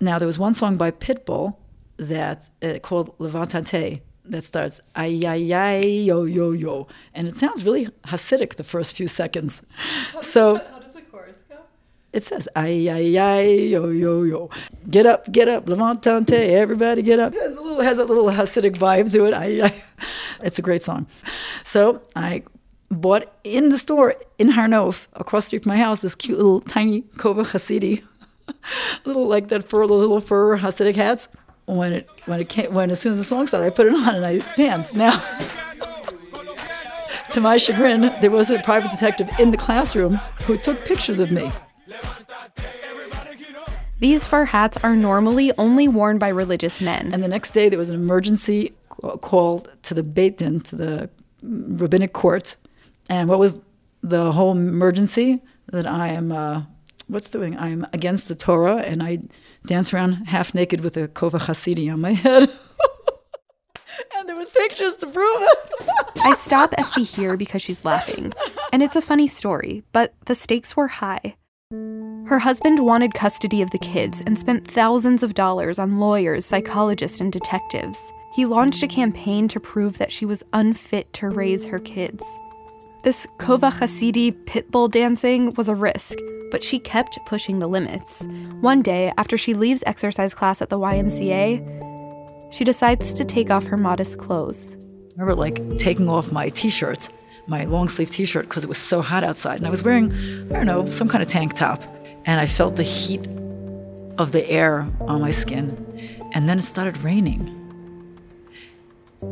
Now 0.00 0.18
there 0.18 0.26
was 0.26 0.38
one 0.38 0.54
song 0.54 0.78
by 0.78 0.90
Pitbull 0.90 1.56
that 1.98 2.48
uh, 2.62 2.78
called 2.78 3.14
Levantante 3.18 4.00
that 4.24 4.44
starts 4.44 4.80
ay 4.96 5.20
ay 5.26 5.52
ay 5.52 5.80
yo 5.80 6.24
yo 6.24 6.52
yo, 6.52 6.86
and 7.14 7.28
it 7.28 7.36
sounds 7.36 7.64
really 7.64 7.88
Hasidic 8.06 8.54
the 8.54 8.64
first 8.64 8.96
few 8.96 9.06
seconds. 9.06 9.62
So 10.20 10.56
Does, 10.56 10.66
how 10.68 10.78
does 10.78 10.92
the 10.94 11.02
chorus 11.02 11.36
go? 11.48 11.56
it 12.12 12.22
says 12.22 12.48
ay 12.56 12.88
ay 12.88 13.18
ay 13.18 13.50
yo 13.74 13.88
yo 13.90 14.22
yo. 14.22 14.50
Get 14.90 15.06
up, 15.06 15.30
get 15.30 15.48
up, 15.48 15.66
levantante, 15.66 16.32
everybody 16.32 17.02
get 17.02 17.18
up. 17.18 17.34
It 17.34 17.42
has 17.42 17.56
a 17.56 17.60
little, 17.60 17.80
has 17.82 17.98
a 17.98 18.04
little 18.04 18.26
Hasidic 18.26 18.76
vibe 18.76 19.10
to 19.12 19.26
it. 19.26 19.34
Ay, 19.34 19.62
ay. 19.62 19.74
It's 20.42 20.58
a 20.58 20.62
great 20.62 20.82
song. 20.82 21.06
So 21.64 22.02
I 22.16 22.42
bought 22.90 23.32
in 23.44 23.68
the 23.70 23.78
store 23.78 24.14
in 24.38 24.50
Har 24.50 24.66
Nof, 24.68 25.06
across 25.14 25.44
the 25.44 25.48
street 25.48 25.62
from 25.64 25.70
my 25.72 25.78
house, 25.78 26.00
this 26.00 26.14
cute 26.14 26.38
little 26.38 26.60
tiny 26.60 27.02
Kova 27.16 27.44
Hasidi, 27.44 28.02
little 29.04 29.26
like 29.26 29.48
that 29.48 29.68
fur, 29.68 29.86
those 29.86 30.00
little 30.00 30.20
fur 30.20 30.58
Hasidic 30.58 30.96
hats. 30.96 31.28
When 31.66 31.92
it 31.92 32.10
when 32.26 32.40
it 32.40 32.48
came 32.48 32.74
when 32.74 32.90
as 32.90 33.00
soon 33.00 33.12
as 33.12 33.18
the 33.18 33.24
song 33.24 33.46
started, 33.46 33.66
I 33.66 33.70
put 33.70 33.86
it 33.86 33.94
on 33.94 34.14
and 34.14 34.26
I 34.26 34.38
danced. 34.56 34.94
Now. 34.94 35.22
to 37.30 37.40
my 37.40 37.56
chagrin, 37.56 38.12
there 38.20 38.30
was 38.30 38.50
a 38.50 38.60
private 38.60 38.90
detective 38.90 39.28
in 39.40 39.50
the 39.50 39.56
classroom 39.56 40.16
who 40.42 40.56
took 40.56 40.84
pictures 40.84 41.20
of 41.20 41.32
me. 41.32 41.50
These 44.00 44.26
fur 44.26 44.44
hats 44.44 44.76
are 44.84 44.94
normally 44.94 45.50
only 45.56 45.88
worn 45.88 46.18
by 46.18 46.28
religious 46.28 46.80
men. 46.80 47.14
And 47.14 47.22
the 47.22 47.28
next 47.28 47.52
day, 47.52 47.68
there 47.68 47.78
was 47.78 47.88
an 47.88 47.94
emergency 47.94 48.74
call 49.22 49.66
to 49.82 49.94
the 49.94 50.02
Beit 50.02 50.38
Din, 50.38 50.60
to 50.60 50.76
the 50.76 51.10
rabbinic 51.42 52.12
court. 52.12 52.56
And 53.08 53.28
what 53.28 53.38
was 53.38 53.58
the 54.02 54.32
whole 54.32 54.52
emergency? 54.52 55.42
That 55.72 55.86
I 55.86 56.08
am, 56.08 56.30
uh, 56.32 56.64
what's 57.14 57.28
thing? 57.28 57.56
I'm 57.56 57.86
against 57.92 58.28
the 58.28 58.34
Torah, 58.34 58.78
and 58.78 59.02
I 59.02 59.20
dance 59.64 59.94
around 59.94 60.26
half 60.26 60.54
naked 60.54 60.80
with 60.80 60.96
a 60.96 61.08
kova 61.08 61.92
on 61.92 62.00
my 62.00 62.12
head. 62.12 62.42
and 64.16 64.28
there 64.28 64.36
was 64.36 64.48
pictures 64.50 64.96
to 64.96 65.06
prove 65.06 65.42
it. 65.42 65.58
I 66.16 66.34
stop 66.34 66.74
Estee 66.76 67.04
here 67.04 67.36
because 67.36 67.62
she's 67.62 67.84
laughing. 67.84 68.32
And 68.72 68.82
it's 68.82 68.96
a 68.96 69.00
funny 69.00 69.28
story, 69.28 69.84
but 69.92 70.14
the 70.26 70.34
stakes 70.34 70.76
were 70.76 70.88
high. 70.88 71.36
Her 72.26 72.40
husband 72.40 72.84
wanted 72.84 73.14
custody 73.14 73.62
of 73.62 73.70
the 73.70 73.78
kids 73.78 74.22
and 74.26 74.38
spent 74.38 74.66
thousands 74.66 75.22
of 75.22 75.34
dollars 75.34 75.78
on 75.78 75.98
lawyers, 75.98 76.44
psychologists, 76.44 77.20
and 77.20 77.32
detectives. 77.32 78.00
He 78.34 78.44
launched 78.44 78.82
a 78.82 78.88
campaign 78.88 79.46
to 79.48 79.60
prove 79.60 79.98
that 79.98 80.10
she 80.10 80.26
was 80.26 80.42
unfit 80.52 81.12
to 81.14 81.28
raise 81.28 81.64
her 81.66 81.78
kids. 81.78 82.24
This 83.04 83.26
Kova 83.36 83.70
Hasidi 83.70 84.34
pit 84.46 84.70
bull 84.70 84.88
dancing 84.88 85.52
was 85.58 85.68
a 85.68 85.74
risk, 85.74 86.16
but 86.50 86.64
she 86.64 86.78
kept 86.78 87.18
pushing 87.26 87.58
the 87.58 87.66
limits. 87.66 88.22
One 88.62 88.80
day, 88.80 89.12
after 89.18 89.36
she 89.36 89.52
leaves 89.52 89.84
exercise 89.84 90.32
class 90.32 90.62
at 90.62 90.70
the 90.70 90.78
YMCA, 90.78 92.50
she 92.50 92.64
decides 92.64 93.12
to 93.12 93.22
take 93.22 93.50
off 93.50 93.66
her 93.66 93.76
modest 93.76 94.16
clothes. 94.16 94.74
I 95.18 95.20
remember 95.20 95.34
like 95.34 95.76
taking 95.76 96.08
off 96.08 96.32
my 96.32 96.48
t-shirt, 96.48 97.10
my 97.46 97.66
long 97.66 97.88
sleeve 97.88 98.10
t-shirt 98.10 98.48
because 98.48 98.64
it 98.64 98.68
was 98.68 98.78
so 98.78 99.02
hot 99.02 99.22
outside 99.22 99.58
and 99.58 99.66
I 99.66 99.70
was 99.70 99.82
wearing, 99.82 100.10
I 100.50 100.54
don't 100.54 100.64
know, 100.64 100.88
some 100.88 101.06
kind 101.06 101.22
of 101.22 101.28
tank 101.28 101.52
top 101.52 101.82
and 102.24 102.40
I 102.40 102.46
felt 102.46 102.76
the 102.76 102.84
heat 102.84 103.26
of 104.16 104.32
the 104.32 104.48
air 104.48 104.88
on 105.02 105.20
my 105.20 105.30
skin 105.30 105.76
and 106.32 106.48
then 106.48 106.58
it 106.58 106.62
started 106.62 106.96
raining. 107.02 107.63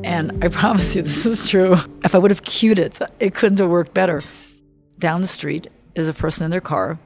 And 0.05 0.45
I 0.45 0.49
promise 0.49 0.97
you 0.97 1.03
this 1.03 1.27
is 1.27 1.49
true. 1.49 1.77
If 2.05 2.15
I 2.15 2.19
would 2.19 2.31
have 2.31 2.43
cued 2.43 2.79
it, 2.79 2.99
it 3.21 3.35
couldn't 3.35 3.59
have 3.59 3.69
worked 3.69 3.95
better. 3.95 4.23
Down 4.99 5.21
the 5.21 5.27
street 5.27 5.69
is 5.95 6.09
a 6.09 6.15
person 6.15 6.45
in 6.45 6.51
their 6.51 6.61
car 6.61 6.99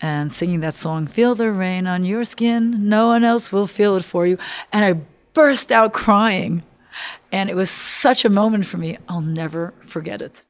and 0.00 0.30
singing 0.30 0.60
that 0.60 0.74
song, 0.74 1.06
Feel 1.06 1.34
the 1.34 1.50
Rain 1.50 1.86
on 1.86 2.04
Your 2.04 2.24
Skin, 2.24 2.88
No 2.88 3.08
One 3.08 3.24
Else 3.24 3.50
Will 3.50 3.66
Feel 3.66 3.96
It 3.96 4.04
For 4.04 4.26
You. 4.26 4.38
And 4.72 4.84
I 4.84 5.00
burst 5.32 5.72
out 5.72 5.92
crying. 5.92 6.62
And 7.32 7.48
it 7.48 7.56
was 7.56 7.70
such 7.70 8.24
a 8.24 8.28
moment 8.28 8.66
for 8.66 8.76
me, 8.76 8.98
I'll 9.08 9.20
never 9.20 9.74
forget 9.86 10.20
it. 10.22 10.44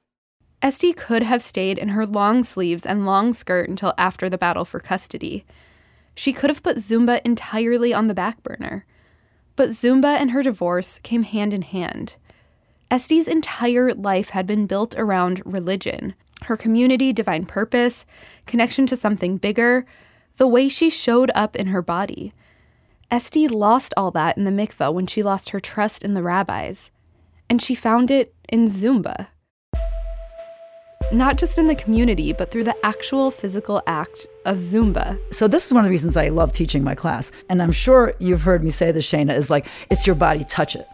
Esty 0.60 0.92
could 0.92 1.22
have 1.22 1.42
stayed 1.42 1.78
in 1.78 1.90
her 1.90 2.06
long 2.06 2.42
sleeves 2.42 2.84
and 2.84 3.06
long 3.06 3.32
skirt 3.32 3.68
until 3.68 3.94
after 3.96 4.28
the 4.28 4.38
battle 4.38 4.64
for 4.64 4.80
custody. 4.80 5.44
She 6.14 6.32
could 6.32 6.50
have 6.50 6.62
put 6.62 6.78
Zumba 6.78 7.20
entirely 7.24 7.92
on 7.92 8.06
the 8.06 8.14
back 8.14 8.42
burner. 8.42 8.86
But 9.56 9.70
Zumba 9.70 10.18
and 10.18 10.30
her 10.32 10.42
divorce 10.42 10.98
came 11.02 11.22
hand 11.22 11.52
in 11.52 11.62
hand. 11.62 12.16
Estee's 12.90 13.28
entire 13.28 13.92
life 13.94 14.30
had 14.30 14.46
been 14.46 14.66
built 14.66 14.94
around 14.96 15.42
religion 15.44 16.14
her 16.44 16.56
community, 16.56 17.12
divine 17.12 17.46
purpose, 17.46 18.04
connection 18.46 18.86
to 18.86 18.96
something 18.96 19.36
bigger, 19.36 19.86
the 20.36 20.46
way 20.46 20.68
she 20.68 20.90
showed 20.90 21.30
up 21.34 21.56
in 21.56 21.68
her 21.68 21.82
body. 21.82 22.32
Estee 23.10 23.48
lost 23.48 23.94
all 23.96 24.10
that 24.10 24.36
in 24.36 24.44
the 24.44 24.50
mikveh 24.50 24.92
when 24.92 25.06
she 25.06 25.22
lost 25.22 25.50
her 25.50 25.60
trust 25.60 26.02
in 26.02 26.14
the 26.14 26.22
rabbis. 26.22 26.90
And 27.48 27.62
she 27.62 27.74
found 27.74 28.10
it 28.10 28.34
in 28.48 28.68
Zumba. 28.68 29.28
Not 31.14 31.38
just 31.38 31.58
in 31.58 31.68
the 31.68 31.76
community, 31.76 32.32
but 32.32 32.50
through 32.50 32.64
the 32.64 32.74
actual 32.84 33.30
physical 33.30 33.80
act 33.86 34.26
of 34.46 34.56
Zumba. 34.56 35.16
So 35.32 35.46
this 35.46 35.64
is 35.64 35.72
one 35.72 35.84
of 35.84 35.84
the 35.84 35.90
reasons 35.92 36.16
I 36.16 36.28
love 36.28 36.50
teaching 36.50 36.82
my 36.82 36.96
class. 36.96 37.30
And 37.48 37.62
I'm 37.62 37.70
sure 37.70 38.14
you've 38.18 38.42
heard 38.42 38.64
me 38.64 38.72
say 38.72 38.90
this, 38.90 39.08
Shaina, 39.08 39.32
is 39.32 39.48
like, 39.48 39.68
it's 39.90 40.08
your 40.08 40.16
body, 40.16 40.42
touch 40.42 40.74
it. 40.74 40.88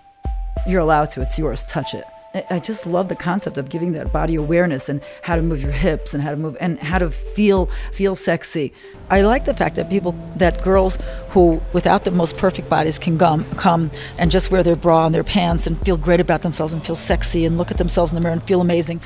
You're 0.67 0.81
allowed 0.81 1.07
to, 1.13 1.23
it's 1.23 1.39
yours, 1.39 1.65
touch 1.65 1.95
it. 1.95 2.05
I 2.51 2.59
just 2.59 2.87
love 2.87 3.09
the 3.09 3.17
concept 3.17 3.57
of 3.57 3.71
giving 3.71 3.93
that 3.95 4.13
body 4.13 4.35
awareness 4.37 4.91
and 4.91 5.01
how 5.23 5.37
to 5.37 5.43
move 5.43 5.63
your 5.63 5.73
hips 5.73 6.13
and 6.13 6.23
how 6.23 6.31
to 6.31 6.37
move 6.37 6.57
and 6.61 6.79
how 6.79 6.99
to 6.99 7.11
feel 7.11 7.67
feel 7.93 8.15
sexy. 8.15 8.73
I 9.09 9.23
like 9.23 9.47
the 9.47 9.55
fact 9.55 9.75
that 9.77 9.91
people 9.91 10.15
that 10.37 10.63
girls 10.63 10.97
who 11.31 11.61
without 11.73 12.05
the 12.05 12.13
most 12.13 12.37
perfect 12.37 12.69
bodies 12.69 13.01
can 13.01 13.19
come 13.19 13.45
come 13.57 13.91
and 14.17 14.31
just 14.31 14.53
wear 14.53 14.63
their 14.63 14.77
bra 14.77 15.07
and 15.07 15.15
their 15.15 15.25
pants 15.25 15.67
and 15.67 15.77
feel 15.85 15.97
great 15.97 16.21
about 16.21 16.43
themselves 16.43 16.73
and 16.73 16.87
feel 16.87 16.95
sexy 16.95 17.45
and 17.47 17.59
look 17.59 17.73
at 17.73 17.79
themselves 17.79 18.13
in 18.13 18.15
the 18.15 18.21
mirror 18.21 18.35
and 18.35 18.45
feel 18.45 18.61
amazing. 18.61 19.01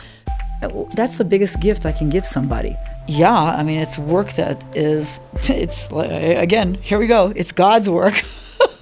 Uh, 0.64 0.84
that's 0.94 1.18
the 1.18 1.24
biggest 1.24 1.60
gift 1.60 1.86
I 1.86 1.92
can 1.92 2.08
give 2.10 2.26
somebody. 2.26 2.76
Yeah, 3.06 3.32
I 3.32 3.62
mean 3.62 3.78
it's 3.78 3.98
work 3.98 4.32
that 4.32 4.64
is 4.76 5.20
it's 5.48 5.90
uh, 5.92 5.98
again, 6.36 6.74
here 6.74 6.98
we 6.98 7.06
go. 7.06 7.32
It's 7.36 7.52
God's 7.52 7.88
work. 7.90 8.14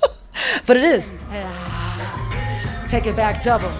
but 0.67 0.77
it 0.77 0.85
is. 0.85 1.11
Take 2.89 3.07
it 3.07 3.17
back 3.17 3.43
double. 3.43 3.71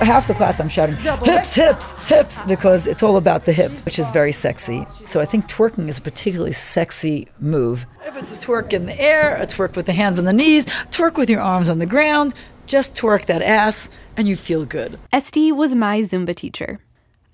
Half 0.00 0.26
the 0.26 0.34
class 0.34 0.58
I'm 0.58 0.68
shouting 0.68 0.96
hips, 0.96 1.54
hips, 1.54 1.92
hips, 2.06 2.42
because 2.42 2.86
it's 2.86 3.02
all 3.02 3.16
about 3.16 3.44
the 3.44 3.52
hip, 3.52 3.70
which 3.84 3.98
is 3.98 4.10
very 4.10 4.32
sexy. 4.32 4.84
So 5.06 5.20
I 5.20 5.24
think 5.24 5.48
twerking 5.48 5.88
is 5.88 5.98
a 5.98 6.00
particularly 6.00 6.52
sexy 6.52 7.28
move. 7.38 7.86
If 8.04 8.16
it's 8.16 8.32
a 8.34 8.36
twerk 8.36 8.72
in 8.72 8.86
the 8.86 9.00
air, 9.00 9.36
a 9.36 9.46
twerk 9.46 9.76
with 9.76 9.86
the 9.86 9.92
hands 9.92 10.18
on 10.18 10.24
the 10.24 10.32
knees, 10.32 10.66
twerk 10.90 11.16
with 11.16 11.30
your 11.30 11.40
arms 11.40 11.70
on 11.70 11.78
the 11.78 11.86
ground, 11.86 12.34
just 12.66 12.94
twerk 12.94 13.26
that 13.26 13.42
ass 13.42 13.88
and 14.16 14.28
you 14.28 14.36
feel 14.36 14.64
good. 14.64 14.98
Estee 15.12 15.52
was 15.52 15.74
my 15.74 16.00
Zumba 16.00 16.34
teacher. 16.34 16.80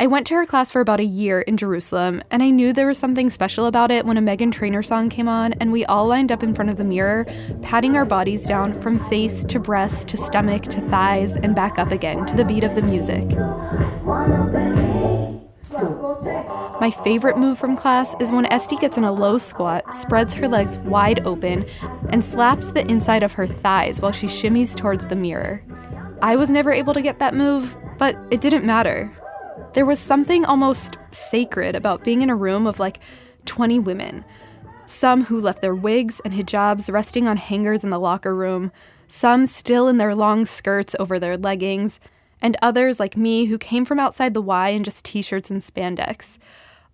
I 0.00 0.06
went 0.06 0.28
to 0.28 0.34
her 0.34 0.46
class 0.46 0.70
for 0.70 0.80
about 0.80 1.00
a 1.00 1.04
year 1.04 1.40
in 1.40 1.56
Jerusalem, 1.56 2.22
and 2.30 2.40
I 2.40 2.50
knew 2.50 2.72
there 2.72 2.86
was 2.86 2.98
something 2.98 3.30
special 3.30 3.66
about 3.66 3.90
it 3.90 4.06
when 4.06 4.16
a 4.16 4.22
Meghan 4.22 4.52
Trainor 4.52 4.80
song 4.80 5.08
came 5.08 5.26
on, 5.26 5.54
and 5.54 5.72
we 5.72 5.84
all 5.86 6.06
lined 6.06 6.30
up 6.30 6.44
in 6.44 6.54
front 6.54 6.70
of 6.70 6.76
the 6.76 6.84
mirror, 6.84 7.26
patting 7.62 7.96
our 7.96 8.04
bodies 8.04 8.46
down 8.46 8.80
from 8.80 9.00
face 9.08 9.44
to 9.46 9.58
breast 9.58 10.06
to 10.06 10.16
stomach 10.16 10.62
to 10.66 10.80
thighs 10.82 11.34
and 11.34 11.56
back 11.56 11.80
up 11.80 11.90
again 11.90 12.24
to 12.26 12.36
the 12.36 12.44
beat 12.44 12.62
of 12.62 12.76
the 12.76 12.82
music. 12.82 13.24
My 16.80 16.92
favorite 17.02 17.36
move 17.36 17.58
from 17.58 17.76
class 17.76 18.14
is 18.20 18.30
when 18.30 18.46
Estee 18.52 18.76
gets 18.76 18.96
in 18.96 19.02
a 19.02 19.12
low 19.12 19.36
squat, 19.36 19.92
spreads 19.92 20.32
her 20.34 20.46
legs 20.46 20.78
wide 20.78 21.26
open, 21.26 21.66
and 22.10 22.24
slaps 22.24 22.70
the 22.70 22.88
inside 22.88 23.24
of 23.24 23.32
her 23.32 23.48
thighs 23.48 24.00
while 24.00 24.12
she 24.12 24.28
shimmies 24.28 24.76
towards 24.76 25.08
the 25.08 25.16
mirror. 25.16 25.60
I 26.22 26.36
was 26.36 26.52
never 26.52 26.70
able 26.70 26.94
to 26.94 27.02
get 27.02 27.18
that 27.18 27.34
move, 27.34 27.76
but 27.98 28.16
it 28.30 28.40
didn't 28.40 28.64
matter. 28.64 29.12
There 29.74 29.86
was 29.86 29.98
something 29.98 30.44
almost 30.44 30.96
sacred 31.10 31.74
about 31.74 32.04
being 32.04 32.22
in 32.22 32.30
a 32.30 32.36
room 32.36 32.66
of 32.66 32.80
like 32.80 33.00
20 33.44 33.78
women. 33.78 34.24
Some 34.86 35.24
who 35.24 35.40
left 35.40 35.60
their 35.60 35.74
wigs 35.74 36.20
and 36.24 36.32
hijabs 36.32 36.90
resting 36.90 37.28
on 37.28 37.36
hangers 37.36 37.84
in 37.84 37.90
the 37.90 37.98
locker 37.98 38.34
room, 38.34 38.72
some 39.06 39.46
still 39.46 39.86
in 39.86 39.98
their 39.98 40.14
long 40.14 40.46
skirts 40.46 40.96
over 40.98 41.18
their 41.18 41.36
leggings, 41.36 42.00
and 42.42 42.56
others 42.62 42.98
like 42.98 43.16
me 43.16 43.46
who 43.46 43.58
came 43.58 43.84
from 43.84 44.00
outside 44.00 44.32
the 44.32 44.42
Y 44.42 44.70
in 44.70 44.84
just 44.84 45.04
t 45.04 45.22
shirts 45.22 45.50
and 45.50 45.62
spandex. 45.62 46.38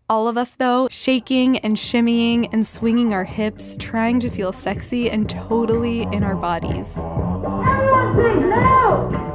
All 0.09 0.29
of 0.29 0.37
us, 0.37 0.51
though, 0.51 0.89
shaking 0.91 1.59
and 1.59 1.77
shimmying 1.77 2.49
and 2.53 2.67
swinging 2.67 3.15
our 3.15 3.25
hips, 3.25 3.77
trying 3.79 4.21
to 4.21 4.29
feel 4.29 4.53
sexy 4.53 5.09
and 5.09 5.31
totally 5.31 6.03
in 6.03 6.23
our 6.23 6.37
bodies. 6.37 6.99
Everyone 6.99 8.17
sing 8.17 8.51
now! 8.51 9.34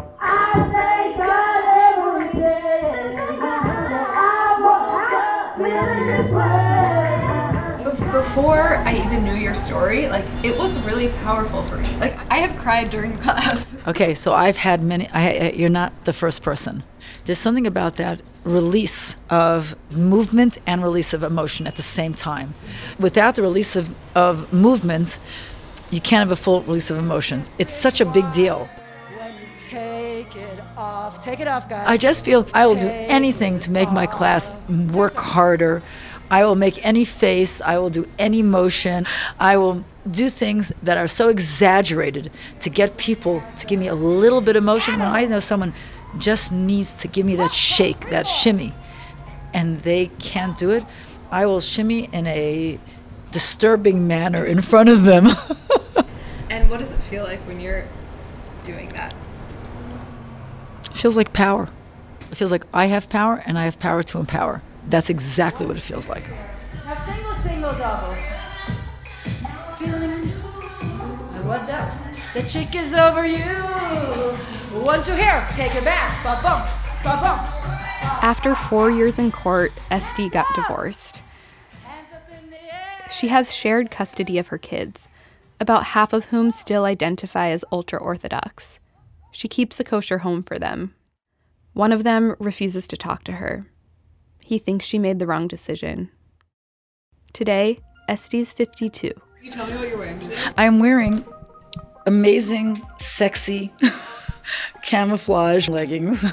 Before 8.20 8.76
I 8.76 8.96
even 8.96 9.24
knew 9.24 9.34
your 9.34 9.56
story, 9.56 10.10
like 10.10 10.26
it 10.44 10.58
was 10.58 10.78
really 10.80 11.08
powerful 11.24 11.64
for 11.64 11.78
me. 11.78 11.88
Like 12.02 12.14
I 12.30 12.40
have 12.40 12.54
cried 12.60 12.90
during 12.90 13.18
class. 13.24 13.78
Okay, 13.88 14.14
so 14.14 14.34
I've 14.34 14.58
had 14.58 14.84
many. 14.84 15.08
I, 15.08 15.52
you're 15.52 15.70
not 15.70 15.94
the 16.04 16.12
first 16.12 16.44
person. 16.44 16.84
There's 17.24 17.40
something 17.40 17.66
about 17.66 17.96
that 17.96 18.20
release 18.44 19.16
of 19.30 19.78
movement 19.96 20.58
and 20.68 20.84
release 20.84 21.14
of 21.14 21.24
emotion 21.24 21.66
at 21.66 21.78
the 21.78 21.82
same 21.82 22.14
time. 22.14 22.56
Without 23.00 23.36
the 23.36 23.42
release 23.42 23.78
of, 23.78 23.96
of 24.16 24.52
movement, 24.52 25.18
you 25.90 26.02
can't 26.02 26.28
have 26.28 26.34
a 26.38 26.42
full 26.42 26.62
release 26.64 26.92
of 26.92 26.98
emotions. 26.98 27.50
It's 27.58 27.74
such 27.74 28.02
a 28.02 28.06
big 28.06 28.30
deal. 28.34 28.68
Take 29.70 30.36
it 30.36 30.60
off. 30.76 31.24
Take 31.24 31.40
it 31.40 31.48
off, 31.48 31.70
guys. 31.70 31.86
I 31.88 31.96
just 31.96 32.26
feel 32.26 32.46
I 32.54 32.68
will 32.68 32.76
do 32.76 32.90
anything 32.90 33.60
to 33.60 33.72
make 33.72 33.92
my 33.92 34.08
class 34.08 34.52
work 34.68 35.16
harder. 35.16 35.82
I 36.32 36.44
will 36.46 36.56
make 36.56 36.84
any 36.86 37.06
face, 37.06 37.62
I 37.62 37.78
will 37.80 37.90
do 37.90 38.08
any 38.20 38.42
motion, 38.42 39.06
I 39.40 39.58
will 39.58 39.84
do 40.10 40.30
things 40.30 40.72
that 40.84 40.98
are 40.98 41.08
so 41.08 41.30
exaggerated 41.30 42.32
to 42.60 42.70
get 42.70 42.98
people 42.98 43.44
to 43.58 43.66
give 43.66 43.80
me 43.80 43.88
a 43.88 43.96
little 43.96 44.42
bit 44.42 44.56
of 44.56 44.64
motion 44.64 45.00
when 45.00 45.08
I 45.08 45.26
know 45.26 45.40
someone 45.40 45.74
just 46.18 46.52
needs 46.52 47.00
to 47.02 47.08
give 47.08 47.26
me 47.26 47.36
that 47.36 47.52
shake, 47.52 48.10
that 48.10 48.28
shimmy, 48.28 48.74
and 49.54 49.78
they 49.78 50.08
can't 50.20 50.58
do 50.58 50.72
it. 50.72 50.84
I 51.32 51.46
will 51.46 51.62
shimmy 51.62 52.10
in 52.12 52.28
a 52.28 52.80
disturbing 53.32 54.08
manner 54.08 54.46
in 54.46 54.62
front 54.62 54.90
of 54.90 55.04
them. 55.04 55.28
and 56.50 56.70
what 56.70 56.80
does 56.80 56.92
it 56.92 57.02
feel 57.02 57.24
like 57.24 57.40
when 57.42 57.60
you're 57.60 57.86
doing 58.64 58.90
that? 58.90 59.14
It 60.92 60.98
feels 60.98 61.16
like 61.16 61.34
power. 61.34 61.70
It 62.32 62.36
feels 62.36 62.52
like 62.52 62.66
I 62.74 62.86
have 62.88 63.10
power 63.10 63.42
and 63.46 63.58
I 63.58 63.66
have 63.66 63.80
power 63.80 64.04
to 64.04 64.20
empower. 64.20 64.62
That's 64.90 65.10
exactly 65.10 65.66
what 65.66 65.78
it 65.78 65.82
feels 65.82 66.10
like. 66.10 66.24
Now 66.86 67.06
single, 67.06 67.36
single, 67.44 67.74
double. 67.74 68.16
Feeling 69.78 70.34
I 71.34 71.42
want 71.46 71.68
that. 71.68 71.96
The 72.34 72.44
chick 72.44 72.76
is 72.76 72.94
over 72.94 73.26
you. 73.26 73.44
One, 74.84 75.02
two, 75.04 75.14
here. 75.14 75.48
Take 75.54 75.76
it 75.76 75.86
back. 75.86 76.24
Ba 76.24 76.40
bum. 76.44 76.62
Ba 77.04 77.20
bum. 77.22 77.40
After 78.22 78.56
four 78.56 78.92
years 78.92 79.18
in 79.18 79.32
court, 79.32 79.72
Estee 79.90 80.30
got 80.30 80.46
divorced. 80.56 81.22
She 83.12 83.30
has 83.30 83.54
shared 83.56 83.92
custody 83.92 84.38
of 84.38 84.48
her 84.48 84.58
kids, 84.58 85.08
about 85.60 85.86
half 85.86 86.14
of 86.14 86.26
whom 86.26 86.52
still 86.52 86.86
identify 86.86 87.50
as 87.50 87.66
ultra 87.72 88.00
Orthodox. 88.00 88.80
She 89.32 89.48
keeps 89.48 89.80
a 89.80 89.84
kosher 89.84 90.20
home 90.20 90.44
for 90.44 90.58
them. 90.58 90.94
One 91.74 91.92
of 91.92 92.04
them 92.04 92.36
refuses 92.40 92.88
to 92.90 92.98
talk 92.98 93.24
to 93.26 93.34
her. 93.34 93.68
He 94.50 94.58
thinks 94.58 94.84
she 94.84 94.98
made 94.98 95.20
the 95.20 95.28
wrong 95.28 95.48
decision. 95.48 96.10
Today, 97.34 97.82
Estee's 98.08 98.52
52. 98.52 99.14
you 99.44 99.52
tell 99.52 99.68
me 99.68 99.76
what 99.76 99.88
you're 99.88 100.00
wearing 100.00 100.20
today? 100.20 100.36
I'm 100.58 100.80
wearing 100.80 101.24
amazing, 102.08 102.82
sexy 102.98 103.72
camouflage 104.82 105.70
leggings 105.70 106.26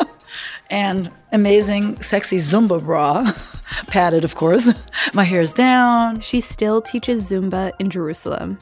and 0.70 1.10
amazing, 1.30 2.00
sexy 2.00 2.38
Zumba 2.38 2.82
bra, 2.82 3.30
padded, 3.86 4.24
of 4.24 4.34
course. 4.34 4.70
My 5.12 5.24
hair 5.24 5.42
is 5.42 5.52
down. 5.52 6.20
She 6.20 6.40
still 6.40 6.80
teaches 6.80 7.30
Zumba 7.30 7.72
in 7.78 7.90
Jerusalem. 7.90 8.56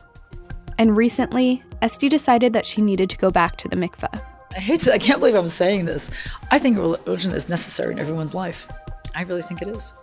And 0.78 0.96
recently, 0.96 1.62
Estee 1.80 2.08
decided 2.08 2.54
that 2.54 2.66
she 2.66 2.82
needed 2.82 3.08
to 3.10 3.16
go 3.18 3.30
back 3.30 3.56
to 3.58 3.68
the 3.68 3.76
mikveh. 3.76 4.20
I 4.54 4.60
hate 4.60 4.80
to, 4.82 4.92
I 4.92 4.98
can't 4.98 5.20
believe 5.20 5.36
I'm 5.36 5.48
saying 5.48 5.84
this. 5.84 6.10
I 6.50 6.58
think 6.58 6.76
religion 6.76 7.32
is 7.32 7.48
necessary 7.48 7.92
in 7.92 7.98
everyone's 7.98 8.34
life. 8.34 8.66
I 9.14 9.22
really 9.22 9.42
think 9.42 9.62
it 9.62 9.68
is. 9.68 9.94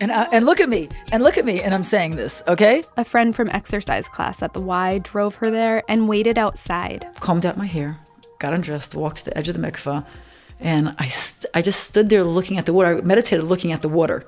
And, 0.00 0.10
I, 0.10 0.24
and 0.24 0.44
look 0.44 0.60
at 0.60 0.68
me, 0.68 0.88
and 1.12 1.22
look 1.22 1.38
at 1.38 1.44
me, 1.44 1.60
and 1.60 1.72
I'm 1.72 1.84
saying 1.84 2.16
this, 2.16 2.42
okay? 2.48 2.82
A 2.96 3.04
friend 3.04 3.34
from 3.34 3.48
exercise 3.50 4.08
class 4.08 4.42
at 4.42 4.52
the 4.52 4.60
Y 4.60 4.98
drove 4.98 5.36
her 5.36 5.50
there 5.50 5.82
and 5.88 6.08
waited 6.08 6.36
outside. 6.36 7.06
Combed 7.20 7.46
out 7.46 7.56
my 7.56 7.66
hair, 7.66 7.98
got 8.40 8.52
undressed, 8.52 8.94
walked 8.94 9.18
to 9.18 9.24
the 9.26 9.38
edge 9.38 9.48
of 9.48 9.54
the 9.54 9.60
mikveh, 9.60 10.04
and 10.58 10.94
I, 10.98 11.08
st- 11.08 11.50
I 11.54 11.62
just 11.62 11.80
stood 11.80 12.08
there 12.08 12.24
looking 12.24 12.58
at 12.58 12.66
the 12.66 12.72
water. 12.72 12.98
I 12.98 13.00
meditated 13.02 13.44
looking 13.44 13.70
at 13.70 13.82
the 13.82 13.88
water. 13.88 14.26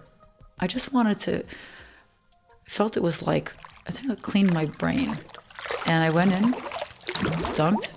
I 0.59 0.67
just 0.67 0.93
wanted 0.93 1.19
to, 1.19 1.39
I 1.39 2.69
felt 2.69 2.97
it 2.97 3.03
was 3.03 3.27
like, 3.27 3.53
I 3.89 3.91
think 3.91 4.11
it 4.11 4.23
cleaned 4.23 4.53
my 4.53 4.67
brain. 4.67 5.15
And 5.87 6.05
I 6.05 6.11
went 6.11 6.33
in, 6.33 6.53
dunked, 7.55 7.91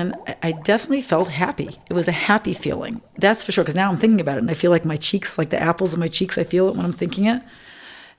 and 0.00 0.14
I- 0.42 0.52
definitely 0.52 1.00
felt 1.02 1.28
happy. 1.28 1.70
It 1.88 1.94
was 1.94 2.08
a 2.08 2.12
happy 2.12 2.54
feeling. 2.54 3.00
That's 3.18 3.44
for 3.44 3.52
sure. 3.52 3.64
Because 3.64 3.74
now 3.74 3.90
I'm 3.90 3.98
thinking 3.98 4.20
about 4.20 4.36
it, 4.36 4.40
and 4.42 4.50
I 4.50 4.54
feel 4.54 4.70
like 4.70 4.84
my 4.84 4.96
cheeks, 4.96 5.36
like 5.38 5.50
the 5.50 5.60
apples 5.60 5.94
in 5.94 6.00
my 6.00 6.08
cheeks, 6.08 6.38
I 6.38 6.44
feel 6.44 6.68
it 6.68 6.76
when 6.76 6.84
I'm 6.84 6.92
thinking 6.92 7.24
it. 7.26 7.42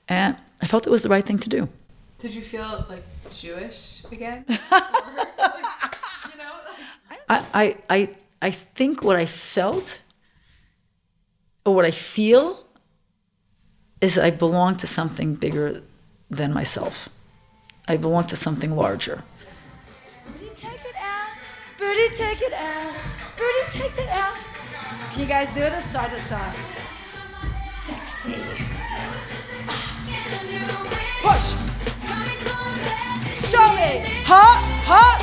And 0.08 0.36
I 0.62 0.66
felt 0.66 0.86
it 0.86 0.90
was 0.90 1.02
the 1.02 1.08
right 1.08 1.24
thing 1.24 1.38
to 1.38 1.48
do. 1.48 1.68
Did 2.18 2.34
you 2.34 2.42
feel 2.42 2.86
like 2.88 3.04
Jewish 3.32 4.02
again? 4.10 4.44
I, 7.28 7.44
I, 7.54 7.76
I, 7.88 8.14
I 8.42 8.50
think 8.50 9.02
what 9.02 9.16
I 9.16 9.24
felt 9.26 10.00
or 11.64 11.74
what 11.74 11.84
I 11.84 11.90
feel 11.90 12.64
is 14.00 14.14
that 14.16 14.24
I 14.24 14.30
belong 14.30 14.76
to 14.76 14.86
something 14.86 15.34
bigger 15.34 15.82
than 16.30 16.52
myself. 16.52 17.08
I 17.88 17.96
belong 17.96 18.24
to 18.24 18.36
something 18.36 18.70
larger. 18.76 19.22
Birdie, 21.84 22.16
take 22.16 22.40
it 22.40 22.54
out. 22.54 22.94
Birdie, 23.36 23.68
take 23.70 23.98
it 23.98 24.08
out. 24.08 24.38
Can 25.12 25.20
you 25.20 25.26
guys 25.26 25.52
do 25.52 25.60
this 25.60 25.84
side 25.84 26.10
to 26.10 26.18
side? 26.18 26.56
Sexy. 27.84 28.36
Ah. 29.68 29.84
Push. 31.20 31.46
Show 33.52 33.68
me. 33.76 34.00
Hop, 34.24 34.64
hop, 34.88 35.20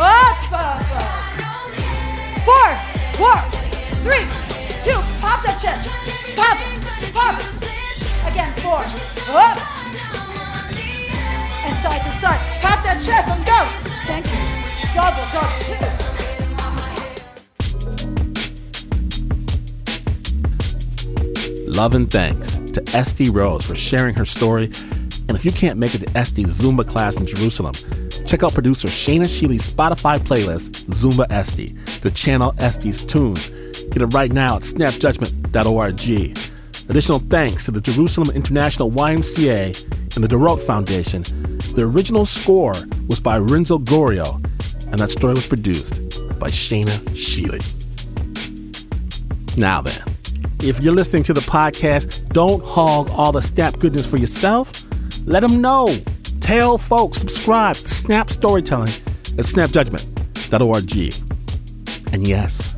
up, 0.00 0.40
up, 0.50 0.80
up. 0.96 1.20
Four, 2.48 2.68
four, 3.20 3.36
three, 4.02 4.24
two. 4.80 4.98
Pop 5.20 5.44
that 5.44 5.60
chest. 5.60 5.90
Pop 6.34 6.56
it. 6.56 7.12
Pop 7.12 7.38
it. 7.38 7.52
Again, 8.32 8.56
four. 8.64 8.80
Up. 9.36 9.58
And 11.66 11.76
side 11.84 12.00
to 12.00 12.12
side. 12.18 12.40
Pop 12.62 12.82
that 12.82 12.96
chest. 12.96 13.28
Let's 13.28 13.44
go. 13.44 13.60
Thank 14.06 14.24
you. 14.24 14.58
Double, 14.94 15.22
double, 15.30 15.60
two. 15.64 15.97
Love 21.78 21.94
and 21.94 22.10
thanks 22.10 22.58
to 22.72 22.82
Estee 22.92 23.30
Rose 23.30 23.64
for 23.64 23.76
sharing 23.76 24.12
her 24.12 24.24
story. 24.24 24.64
And 25.28 25.36
if 25.36 25.44
you 25.44 25.52
can't 25.52 25.78
make 25.78 25.94
it 25.94 25.98
to 25.98 26.18
Estee's 26.18 26.60
Zumba 26.60 26.84
class 26.84 27.16
in 27.16 27.24
Jerusalem, 27.24 27.72
check 28.26 28.42
out 28.42 28.52
producer 28.52 28.88
Shaina 28.88 29.26
Shealy's 29.26 29.72
Spotify 29.72 30.18
playlist, 30.18 30.86
Zumba 30.86 31.30
Estee, 31.30 31.76
to 32.00 32.10
channel 32.10 32.52
Estee's 32.58 33.04
tunes. 33.04 33.50
Get 33.92 34.02
it 34.02 34.06
right 34.06 34.32
now 34.32 34.56
at 34.56 34.62
snapjudgment.org. 34.62 36.90
Additional 36.90 37.18
thanks 37.20 37.64
to 37.66 37.70
the 37.70 37.80
Jerusalem 37.80 38.34
International 38.34 38.90
YMCA 38.90 40.16
and 40.16 40.24
the 40.24 40.28
Dorot 40.28 40.58
Foundation. 40.58 41.22
The 41.76 41.82
original 41.82 42.26
score 42.26 42.74
was 43.06 43.20
by 43.20 43.38
Renzo 43.38 43.78
Gorio, 43.78 44.44
and 44.90 44.98
that 44.98 45.12
story 45.12 45.34
was 45.34 45.46
produced 45.46 45.94
by 46.40 46.48
Shaina 46.48 46.98
Shealy. 47.14 47.62
Now 49.56 49.80
then, 49.80 50.07
if 50.60 50.80
you're 50.82 50.94
listening 50.94 51.22
to 51.24 51.32
the 51.32 51.40
podcast, 51.40 52.28
don't 52.32 52.64
hog 52.64 53.10
all 53.10 53.32
the 53.32 53.42
Snap 53.42 53.78
goodness 53.78 54.08
for 54.08 54.16
yourself. 54.16 54.84
Let 55.26 55.40
them 55.40 55.60
know. 55.60 55.88
Tell 56.40 56.78
folks, 56.78 57.18
subscribe 57.18 57.76
to 57.76 57.88
Snap 57.88 58.30
Storytelling 58.30 58.92
at 59.38 59.44
snapjudgment.org. 59.44 61.14
And 62.12 62.26
yes, 62.26 62.74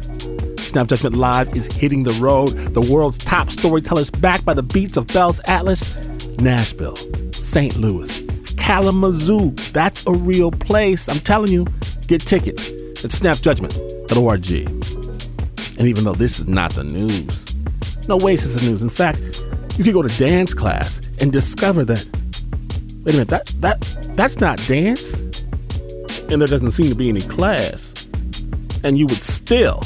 Snap 0.58 0.88
Judgment 0.88 1.16
Live 1.16 1.56
is 1.56 1.66
hitting 1.66 2.02
the 2.02 2.12
road. 2.14 2.48
The 2.74 2.80
world's 2.80 3.18
top 3.18 3.50
storytellers 3.50 4.10
backed 4.10 4.44
by 4.44 4.54
the 4.54 4.62
beats 4.62 4.96
of 4.96 5.06
Bells 5.08 5.40
Atlas, 5.46 5.96
Nashville, 6.38 6.96
St. 7.32 7.76
Louis, 7.76 8.22
Kalamazoo. 8.56 9.50
That's 9.72 10.06
a 10.06 10.12
real 10.12 10.50
place. 10.50 11.08
I'm 11.08 11.20
telling 11.20 11.50
you, 11.52 11.66
get 12.06 12.20
tickets 12.20 12.68
at 13.04 13.10
snapjudgment.org. 13.10 14.50
And 15.78 15.88
even 15.88 16.04
though 16.04 16.14
this 16.14 16.38
is 16.38 16.46
not 16.46 16.72
the 16.72 16.84
news, 16.84 17.49
no 18.11 18.16
way 18.16 18.35
the 18.35 18.61
news. 18.68 18.83
In 18.83 18.88
fact, 18.88 19.20
you 19.79 19.85
could 19.85 19.94
go 19.94 20.03
to 20.03 20.18
dance 20.18 20.53
class 20.53 21.01
and 21.20 21.33
discover 21.33 21.85
that, 21.85 22.05
wait 23.05 23.14
a 23.14 23.18
minute, 23.18 23.29
that, 23.29 23.46
that, 23.61 23.81
that's 24.16 24.40
not 24.40 24.59
dance. 24.66 25.14
And 26.29 26.40
there 26.40 26.49
doesn't 26.49 26.73
seem 26.73 26.88
to 26.88 26.96
be 26.96 27.09
any 27.09 27.20
class. 27.20 28.09
And 28.83 28.99
you 28.99 29.07
would 29.07 29.23
still 29.23 29.85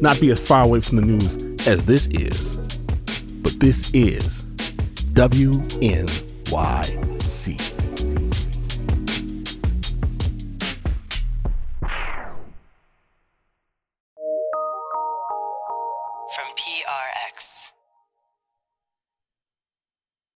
not 0.00 0.18
be 0.20 0.30
as 0.30 0.44
far 0.44 0.64
away 0.64 0.80
from 0.80 0.96
the 0.96 1.02
news 1.02 1.36
as 1.66 1.84
this 1.84 2.06
is. 2.08 2.56
But 3.42 3.60
this 3.60 3.90
is 3.92 4.42
WNYC. 5.12 6.10